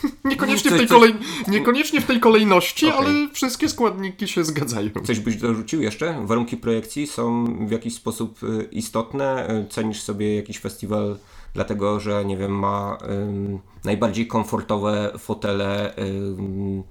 Niekoniecznie 0.25 0.71
w 0.71 0.77
tej, 0.77 0.87
kolej, 0.87 1.15
niekoniecznie 1.47 2.01
w 2.01 2.05
tej 2.05 2.19
kolejności, 2.19 2.87
Okej. 2.87 2.99
ale 2.99 3.29
wszystkie 3.33 3.69
składniki 3.69 4.27
się 4.27 4.43
zgadzają. 4.43 4.89
Coś 5.03 5.19
byś 5.19 5.35
dorzucił 5.35 5.81
jeszcze? 5.81 6.25
Warunki 6.25 6.57
projekcji 6.57 7.07
są 7.07 7.45
w 7.67 7.71
jakiś 7.71 7.95
sposób 7.95 8.39
e, 8.43 8.63
istotne? 8.63 9.47
Cenisz 9.69 10.01
sobie 10.01 10.35
jakiś 10.35 10.59
festiwal 10.59 11.17
dlatego, 11.53 11.99
że 11.99 12.25
nie 12.25 12.37
wiem, 12.37 12.59
ma 12.59 12.97
ym, 13.09 13.59
najbardziej 13.83 14.27
komfortowe 14.27 15.11
fotele 15.17 15.97
ym, 15.97 16.83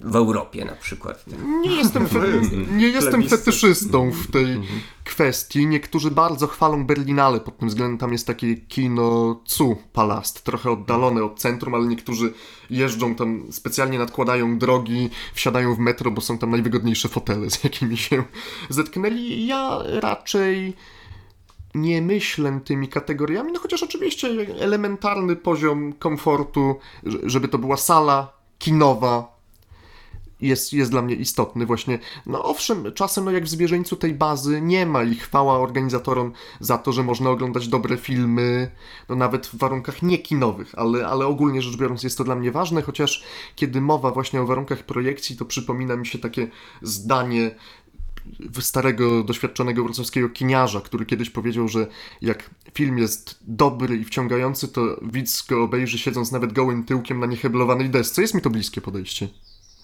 w 0.00 0.16
Europie 0.16 0.64
na 0.64 0.72
przykład. 0.72 1.24
Tak? 1.24 1.38
Nie 1.62 1.76
jestem, 1.76 2.08
fe, 2.08 2.20
nie 2.72 2.88
jestem 2.88 3.28
fetyszystą 3.28 4.10
w 4.10 4.30
tej 4.30 4.60
kwestii. 5.04 5.66
Niektórzy 5.66 6.10
bardzo 6.10 6.46
chwalą 6.46 6.86
Berlinale 6.86 7.40
pod 7.40 7.58
tym 7.58 7.68
względem. 7.68 7.98
Tam 7.98 8.12
jest 8.12 8.26
takie 8.26 8.54
kino 8.56 9.40
Cu 9.44 9.76
Palast, 9.92 10.44
trochę 10.44 10.70
oddalone 10.70 11.24
od 11.24 11.38
centrum, 11.40 11.74
ale 11.74 11.86
niektórzy 11.86 12.32
jeżdżą 12.70 13.14
tam, 13.14 13.52
specjalnie 13.52 13.98
nadkładają 13.98 14.58
drogi, 14.58 15.10
wsiadają 15.34 15.74
w 15.74 15.78
metro, 15.78 16.10
bo 16.10 16.20
są 16.20 16.38
tam 16.38 16.50
najwygodniejsze 16.50 17.08
fotele, 17.08 17.50
z 17.50 17.64
jakimi 17.64 17.96
się 17.96 18.24
zetknęli. 18.68 19.46
Ja 19.46 19.78
raczej 20.00 20.74
nie 21.74 22.02
myślę 22.02 22.60
tymi 22.64 22.88
kategoriami, 22.88 23.52
no 23.52 23.60
chociaż 23.60 23.82
oczywiście 23.82 24.28
elementarny 24.60 25.36
poziom 25.36 25.92
komfortu, 25.92 26.76
że- 27.04 27.18
żeby 27.22 27.48
to 27.48 27.58
była 27.58 27.76
sala 27.76 28.32
kinowa, 28.58 29.37
jest, 30.40 30.72
jest 30.72 30.90
dla 30.90 31.02
mnie 31.02 31.14
istotny 31.14 31.66
właśnie. 31.66 31.98
No 32.26 32.44
owszem, 32.44 32.92
czasem 32.94 33.24
no 33.24 33.30
jak 33.30 33.44
w 33.44 33.48
Zwierzyńcu 33.48 33.96
tej 33.96 34.14
bazy 34.14 34.60
nie 34.60 34.86
ma 34.86 35.02
i 35.02 35.14
chwała 35.14 35.58
organizatorom 35.58 36.32
za 36.60 36.78
to, 36.78 36.92
że 36.92 37.02
można 37.02 37.30
oglądać 37.30 37.68
dobre 37.68 37.96
filmy, 37.96 38.70
no 39.08 39.16
nawet 39.16 39.46
w 39.46 39.54
warunkach 39.56 40.02
niekinowych, 40.02 40.74
ale, 40.76 41.06
ale 41.06 41.26
ogólnie 41.26 41.62
rzecz 41.62 41.76
biorąc 41.76 42.02
jest 42.02 42.18
to 42.18 42.24
dla 42.24 42.34
mnie 42.34 42.52
ważne, 42.52 42.82
chociaż 42.82 43.24
kiedy 43.56 43.80
mowa 43.80 44.10
właśnie 44.10 44.40
o 44.40 44.46
warunkach 44.46 44.82
projekcji, 44.82 45.36
to 45.36 45.44
przypomina 45.44 45.96
mi 45.96 46.06
się 46.06 46.18
takie 46.18 46.48
zdanie 46.82 47.50
starego, 48.60 49.24
doświadczonego 49.24 49.84
wrocławskiego 49.84 50.28
kiniarza, 50.28 50.80
który 50.80 51.06
kiedyś 51.06 51.30
powiedział, 51.30 51.68
że 51.68 51.86
jak 52.22 52.50
film 52.74 52.98
jest 52.98 53.38
dobry 53.42 53.96
i 53.96 54.04
wciągający, 54.04 54.68
to 54.68 55.00
widz 55.02 55.46
go 55.46 55.62
obejrzy 55.62 55.98
siedząc 55.98 56.32
nawet 56.32 56.52
gołym 56.52 56.84
tyłkiem 56.84 57.20
na 57.20 57.26
nieheblowanej 57.26 57.90
desce. 57.90 58.22
Jest 58.22 58.34
mi 58.34 58.42
to 58.42 58.50
bliskie 58.50 58.80
podejście. 58.80 59.28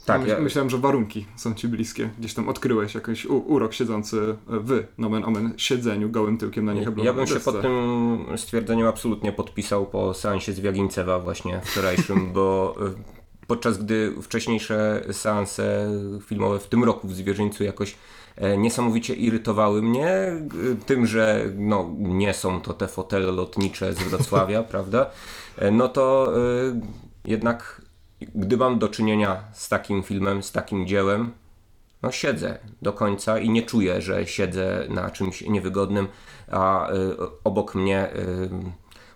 Tak, 0.06 0.26
ja, 0.28 0.38
Myślałem, 0.40 0.70
że 0.70 0.78
warunki 0.78 1.26
są 1.36 1.54
ci 1.54 1.68
bliskie. 1.68 2.10
Gdzieś 2.18 2.34
tam 2.34 2.48
odkryłeś 2.48 2.94
jakiś 2.94 3.26
u- 3.26 3.38
urok 3.38 3.72
siedzący 3.72 4.36
w 4.46 4.84
nomen 4.98 5.24
omen 5.24 5.52
siedzeniu 5.56 6.10
gołym 6.10 6.38
tyłkiem 6.38 6.64
na 6.64 6.72
niechyblowej 6.72 7.04
Ja 7.06 7.12
bym 7.12 7.26
się 7.26 7.40
pod 7.40 7.62
tym 7.62 8.18
stwierdzeniem 8.36 8.86
absolutnie 8.86 9.32
podpisał 9.32 9.86
po 9.86 10.14
seansie 10.14 10.52
z 10.52 10.60
Wiagincewa 10.60 11.18
właśnie 11.18 11.60
wczorajszym, 11.64 12.32
bo 12.34 12.74
y, 12.86 13.46
podczas 13.46 13.78
gdy 13.78 14.14
wcześniejsze 14.22 15.04
seanse 15.12 15.90
filmowe 16.26 16.58
w 16.58 16.66
tym 16.68 16.84
roku 16.84 17.08
w 17.08 17.14
Zwierzyńcu 17.14 17.64
jakoś 17.64 17.96
e, 18.36 18.56
niesamowicie 18.58 19.14
irytowały 19.14 19.82
mnie 19.82 20.08
y, 20.72 20.76
tym, 20.86 21.06
że 21.06 21.44
no, 21.56 21.90
nie 21.98 22.34
są 22.34 22.60
to 22.60 22.74
te 22.74 22.88
fotele 22.88 23.32
lotnicze 23.32 23.94
z 23.94 23.98
Wrocławia, 23.98 24.62
prawda? 24.72 25.10
E, 25.58 25.70
No 25.70 25.88
to 25.88 26.32
y, 26.38 26.80
jednak 27.24 27.83
gdy 28.34 28.56
mam 28.56 28.78
do 28.78 28.88
czynienia 28.88 29.44
z 29.52 29.68
takim 29.68 30.02
filmem, 30.02 30.42
z 30.42 30.52
takim 30.52 30.87
dziełem, 30.87 31.32
no 32.02 32.12
siedzę 32.12 32.58
do 32.82 32.92
końca 32.92 33.38
i 33.38 33.50
nie 33.50 33.62
czuję, 33.62 34.02
że 34.02 34.26
siedzę 34.26 34.87
na 34.88 35.10
czymś 35.10 35.42
niewygodnym, 35.42 36.08
a 36.50 36.92
y, 36.92 37.16
obok 37.44 37.74
mnie 37.74 38.08
y, 38.14 38.50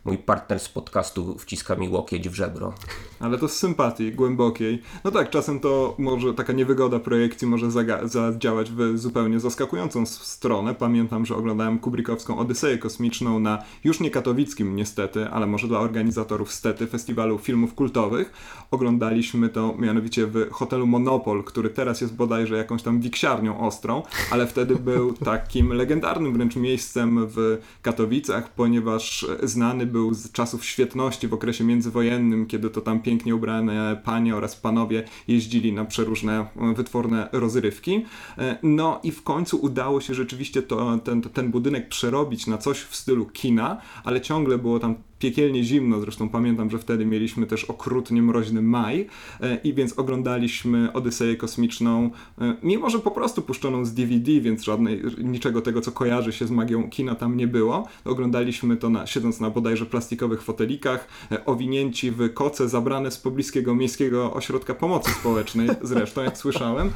mój 0.08 0.18
partner 0.18 0.60
z 0.60 0.68
podcastu 0.68 1.38
wciska 1.38 1.74
mi 1.74 1.88
łokieć 1.88 2.28
w 2.28 2.34
żebro. 2.34 2.74
Ale 3.20 3.38
to 3.38 3.48
z 3.48 3.56
sympatii 3.56 4.12
głębokiej. 4.12 4.82
No 5.04 5.10
tak, 5.10 5.30
czasem 5.30 5.60
to 5.60 5.94
może 5.98 6.34
taka 6.34 6.52
niewygoda 6.52 6.98
projekcji 6.98 7.48
może 7.48 7.70
zadziałać 8.04 8.70
w 8.70 8.98
zupełnie 8.98 9.40
zaskakującą 9.40 10.06
stronę. 10.06 10.74
Pamiętam, 10.74 11.26
że 11.26 11.36
oglądałem 11.36 11.78
Kubrickowską 11.78 12.38
Odyseję 12.38 12.78
Kosmiczną 12.78 13.38
na 13.38 13.62
już 13.84 14.00
nie 14.00 14.10
katowickim 14.10 14.76
niestety, 14.76 15.28
ale 15.28 15.46
może 15.46 15.68
dla 15.68 15.78
organizatorów 15.78 16.52
stety 16.52 16.86
festiwalu 16.86 17.38
filmów 17.38 17.74
kultowych. 17.74 18.32
Oglądaliśmy 18.70 19.48
to 19.48 19.74
mianowicie 19.78 20.26
w 20.26 20.50
hotelu 20.50 20.86
Monopol, 20.86 21.44
który 21.44 21.70
teraz 21.70 22.00
jest 22.00 22.14
bodajże 22.14 22.56
jakąś 22.56 22.82
tam 22.82 23.00
wiksiarnią 23.00 23.60
ostrą, 23.60 24.02
ale 24.30 24.46
wtedy 24.46 24.76
był 24.76 25.12
takim 25.12 25.72
legendarnym 25.72 26.32
wręcz 26.32 26.56
miejscem 26.56 27.26
w 27.26 27.58
Katowicach, 27.82 28.54
ponieważ 28.54 29.26
znany 29.42 29.86
był 29.86 29.97
z 30.12 30.32
czasów 30.32 30.64
świetności 30.64 31.28
w 31.28 31.34
okresie 31.34 31.64
międzywojennym, 31.64 32.46
kiedy 32.46 32.70
to 32.70 32.80
tam 32.80 33.02
pięknie 33.02 33.34
ubrane 33.34 34.00
panie 34.04 34.36
oraz 34.36 34.56
panowie 34.56 35.04
jeździli 35.28 35.72
na 35.72 35.84
przeróżne 35.84 36.46
e, 36.56 36.74
wytworne 36.74 37.28
rozrywki. 37.32 38.04
E, 38.38 38.58
No 38.62 39.00
i 39.02 39.10
w 39.10 39.22
końcu 39.22 39.56
udało 39.56 40.00
się 40.00 40.14
rzeczywiście 40.14 40.62
to, 40.62 40.98
ten, 40.98 41.22
ten 41.22 41.50
budynek 41.50 41.88
przerobić 41.88 42.46
na 42.46 42.58
coś 42.58 42.78
w 42.78 42.96
stylu 42.96 43.26
kina, 43.26 43.80
ale 44.04 44.20
ciągle 44.20 44.58
było 44.58 44.78
tam 44.78 44.94
piekielnie 45.18 45.64
zimno, 45.64 46.00
zresztą 46.00 46.28
pamiętam, 46.28 46.70
że 46.70 46.78
wtedy 46.78 47.06
mieliśmy 47.06 47.46
też 47.46 47.64
okrutnie 47.64 48.22
mroźny 48.22 48.62
maj 48.62 49.06
e, 49.40 49.56
i 49.64 49.74
więc 49.74 49.98
oglądaliśmy 49.98 50.92
Odyseję 50.92 51.36
Kosmiczną, 51.36 52.10
e, 52.40 52.56
mimo 52.62 52.90
że 52.90 52.98
po 52.98 53.10
prostu 53.10 53.42
puszczoną 53.42 53.84
z 53.84 53.94
DVD, 53.94 54.40
więc 54.40 54.62
żadnej, 54.62 55.02
niczego 55.18 55.62
tego, 55.62 55.80
co 55.80 55.92
kojarzy 55.92 56.32
się 56.32 56.46
z 56.46 56.50
magią 56.50 56.90
kina 56.90 57.14
tam 57.14 57.36
nie 57.36 57.46
było. 57.46 57.88
Oglądaliśmy 58.04 58.76
to 58.76 58.90
na, 58.90 59.06
siedząc 59.06 59.40
na 59.40 59.50
bodajże 59.50 59.86
plastikowych 59.86 60.42
fotelikach, 60.42 61.08
e, 61.32 61.44
owinięci 61.44 62.10
w 62.10 62.34
koce 62.34 62.68
zabrane 62.68 63.10
z 63.10 63.18
pobliskiego 63.18 63.74
miejskiego 63.74 64.34
ośrodka 64.34 64.74
pomocy 64.74 65.10
społecznej, 65.10 65.68
zresztą 65.82 66.22
jak 66.22 66.38
słyszałem. 66.38 66.90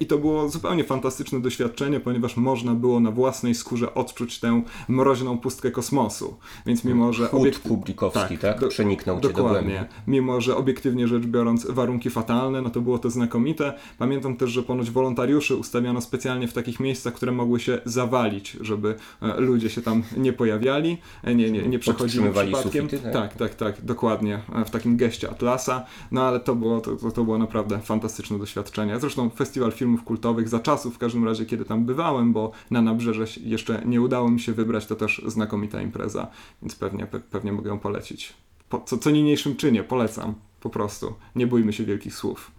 I 0.00 0.06
to 0.06 0.18
było 0.18 0.48
zupełnie 0.48 0.84
fantastyczne 0.84 1.40
doświadczenie, 1.40 2.00
ponieważ 2.00 2.36
można 2.36 2.74
było 2.74 3.00
na 3.00 3.10
własnej 3.10 3.54
skórze 3.54 3.94
odczuć 3.94 4.40
tę 4.40 4.62
mroźną 4.88 5.38
pustkę 5.38 5.70
kosmosu. 5.70 6.36
Więc 6.66 6.84
mimo, 6.84 7.12
że 7.12 7.30
obiekt... 7.30 7.61
Kublikowski, 7.68 8.38
tak? 8.38 8.60
do- 8.60 8.68
Przeniknął 8.68 9.16
cię 9.20 9.28
do 9.28 9.28
głębi. 9.34 9.48
Dokładnie. 9.70 9.84
Mimo, 10.06 10.40
że 10.40 10.56
obiektywnie 10.56 11.08
rzecz 11.08 11.24
biorąc 11.26 11.66
warunki 11.70 12.10
fatalne, 12.10 12.62
no 12.62 12.70
to 12.70 12.80
było 12.80 12.98
to 12.98 13.10
znakomite. 13.10 13.72
Pamiętam 13.98 14.36
też, 14.36 14.50
że 14.50 14.62
ponoć 14.62 14.90
wolontariuszy 14.90 15.56
ustawiano 15.56 16.00
specjalnie 16.00 16.48
w 16.48 16.52
takich 16.52 16.80
miejscach, 16.80 17.14
które 17.14 17.32
mogły 17.32 17.60
się 17.60 17.78
zawalić, 17.84 18.56
żeby 18.60 18.94
e, 19.22 19.40
ludzie 19.40 19.70
się 19.70 19.82
tam 19.82 20.02
nie 20.16 20.32
pojawiali, 20.32 20.98
e, 21.24 21.34
nie, 21.34 21.50
nie, 21.50 21.62
nie 21.62 21.78
przechodzili 21.78 22.30
przypadkiem. 22.30 22.62
sufity, 22.88 22.98
tak? 22.98 23.12
tak, 23.12 23.34
tak, 23.34 23.54
tak, 23.54 23.84
dokładnie. 23.84 24.38
e, 24.54 24.64
W 24.64 24.70
takim 24.70 24.96
geście 24.96 25.30
Atlasa. 25.30 25.86
No 26.12 26.22
ale 26.22 26.40
to 26.40 26.54
było, 26.54 26.80
to, 26.80 27.10
to, 27.10 27.24
było 27.24 27.38
naprawdę 27.38 27.78
fantastyczne 27.78 28.38
doświadczenie. 28.38 29.00
Zresztą 29.00 29.30
festiwal 29.30 29.72
filmów 29.72 30.02
kultowych 30.04 30.48
za 30.48 30.60
czasów, 30.60 30.94
w 30.94 30.98
każdym 30.98 31.24
razie, 31.24 31.46
kiedy 31.46 31.64
tam 31.64 31.84
bywałem, 31.84 32.32
bo 32.32 32.50
na 32.70 32.82
nabrzeże 32.82 33.24
jeszcze 33.44 33.82
nie 33.86 34.00
udało 34.00 34.30
mi 34.30 34.40
się 34.40 34.52
wybrać, 34.52 34.86
to 34.86 34.96
też 34.96 35.22
znakomita 35.26 35.82
impreza, 35.82 36.26
więc 36.62 36.74
pewnie, 36.76 37.06
pe, 37.06 37.20
pewnie 37.20 37.51
mogę 37.52 37.70
ją 37.70 37.78
polecić. 37.78 38.32
Po, 38.68 38.80
co, 38.80 38.98
co 38.98 39.10
niniejszym 39.10 39.56
czynię, 39.56 39.84
polecam. 39.84 40.34
Po 40.60 40.70
prostu. 40.70 41.14
Nie 41.34 41.46
bójmy 41.46 41.72
się 41.72 41.84
wielkich 41.84 42.14
słów. 42.14 42.50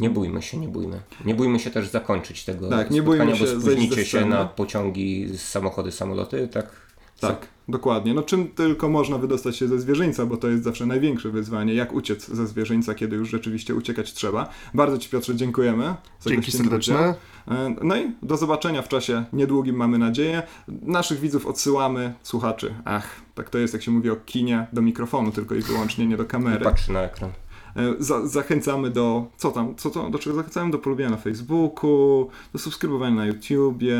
Nie 0.00 0.10
bójmy 0.10 0.42
się, 0.42 0.58
nie 0.58 0.68
bójmy. 0.68 1.00
Nie 1.24 1.34
bójmy 1.34 1.58
się 1.58 1.70
też 1.70 1.88
zakończyć 1.88 2.44
tego 2.44 2.68
Tak, 2.68 2.90
nie 2.90 3.02
spotkania, 3.02 3.24
bójmy 3.24 3.46
się 3.46 3.54
bo 3.54 3.60
spóźnicie 3.60 4.04
się 4.04 4.26
na 4.26 4.44
pociągi, 4.44 5.38
samochody, 5.38 5.92
samoloty, 5.92 6.48
tak? 6.48 6.89
Tak, 7.20 7.48
dokładnie. 7.68 8.14
No 8.14 8.22
czym 8.22 8.48
tylko 8.48 8.88
można 8.88 9.18
wydostać 9.18 9.56
się 9.56 9.68
ze 9.68 9.78
zwierzyńca, 9.80 10.26
bo 10.26 10.36
to 10.36 10.48
jest 10.48 10.64
zawsze 10.64 10.86
największe 10.86 11.30
wyzwanie, 11.30 11.74
jak 11.74 11.92
uciec 11.92 12.28
ze 12.28 12.46
zwierzyńca, 12.46 12.94
kiedy 12.94 13.16
już 13.16 13.30
rzeczywiście 13.30 13.74
uciekać 13.74 14.12
trzeba. 14.12 14.48
Bardzo 14.74 14.98
Ci 14.98 15.10
Piotrze 15.10 15.36
dziękujemy. 15.36 15.94
za 16.20 16.30
Dzięki 16.30 16.52
serdeczne. 16.52 17.14
E, 17.48 17.74
No 17.82 17.96
i 17.96 18.10
do 18.22 18.36
zobaczenia 18.36 18.82
w 18.82 18.88
czasie 18.88 19.24
niedługim, 19.32 19.76
mamy 19.76 19.98
nadzieję. 19.98 20.42
Naszych 20.68 21.20
widzów 21.20 21.46
odsyłamy, 21.46 22.14
słuchaczy, 22.22 22.74
ach, 22.84 23.20
tak 23.34 23.50
to 23.50 23.58
jest, 23.58 23.74
jak 23.74 23.82
się 23.82 23.90
mówi 23.90 24.10
o 24.10 24.16
kinie, 24.16 24.66
do 24.72 24.82
mikrofonu 24.82 25.32
tylko 25.32 25.54
i 25.54 25.60
wyłącznie, 25.60 26.06
nie 26.06 26.16
do 26.16 26.24
kamery. 26.24 26.64
Patrzy 26.64 26.92
na 26.92 27.02
ekran. 27.02 27.30
E, 27.76 27.94
Za, 27.98 28.26
zachęcamy 28.26 28.90
do, 28.90 29.26
co 29.36 29.50
tam, 29.50 29.74
co 29.76 29.90
to, 29.90 30.10
do 30.10 30.18
czego 30.18 30.36
zachęcamy? 30.36 30.70
Do 30.70 30.78
polubienia 30.78 31.10
na 31.10 31.16
Facebooku, 31.16 32.28
do 32.52 32.58
subskrybowania 32.58 33.16
na 33.16 33.26
YouTubie, 33.26 33.98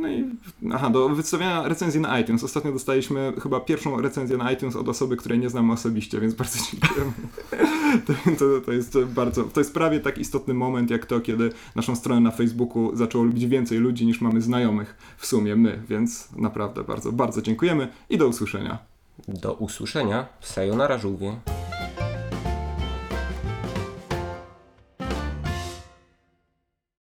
no 0.00 0.08
i, 0.08 0.24
aha, 0.72 0.90
do 0.90 1.08
wystawiania 1.08 1.68
recenzji 1.68 2.00
na 2.00 2.20
iTunes. 2.20 2.44
Ostatnio 2.44 2.72
dostaliśmy 2.72 3.32
chyba 3.42 3.60
pierwszą 3.60 4.00
recenzję 4.00 4.36
na 4.36 4.52
iTunes 4.52 4.76
od 4.76 4.88
osoby, 4.88 5.16
której 5.16 5.38
nie 5.38 5.50
znamy 5.50 5.72
osobiście, 5.72 6.20
więc 6.20 6.34
bardzo 6.34 6.58
dziękujemy. 6.70 7.12
To, 8.06 8.12
to, 8.38 8.60
to 8.66 8.72
jest 8.72 8.98
bardzo, 8.98 9.44
to 9.44 9.60
jest 9.60 9.74
prawie 9.74 10.00
tak 10.00 10.18
istotny 10.18 10.54
moment 10.54 10.90
jak 10.90 11.06
to, 11.06 11.20
kiedy 11.20 11.52
naszą 11.74 11.96
stronę 11.96 12.20
na 12.20 12.30
Facebooku 12.30 12.96
zaczęło 12.96 13.24
lubić 13.24 13.46
więcej 13.46 13.78
ludzi 13.78 14.06
niż 14.06 14.20
mamy 14.20 14.40
znajomych 14.40 14.96
w 15.18 15.26
sumie 15.26 15.56
my, 15.56 15.82
więc 15.88 16.28
naprawdę 16.36 16.84
bardzo, 16.84 17.12
bardzo 17.12 17.42
dziękujemy 17.42 17.88
i 18.10 18.18
do 18.18 18.28
usłyszenia. 18.28 18.78
Do 19.28 19.54
usłyszenia. 19.54 20.26
Sayonara 20.40 20.98
żółwie. 20.98 21.36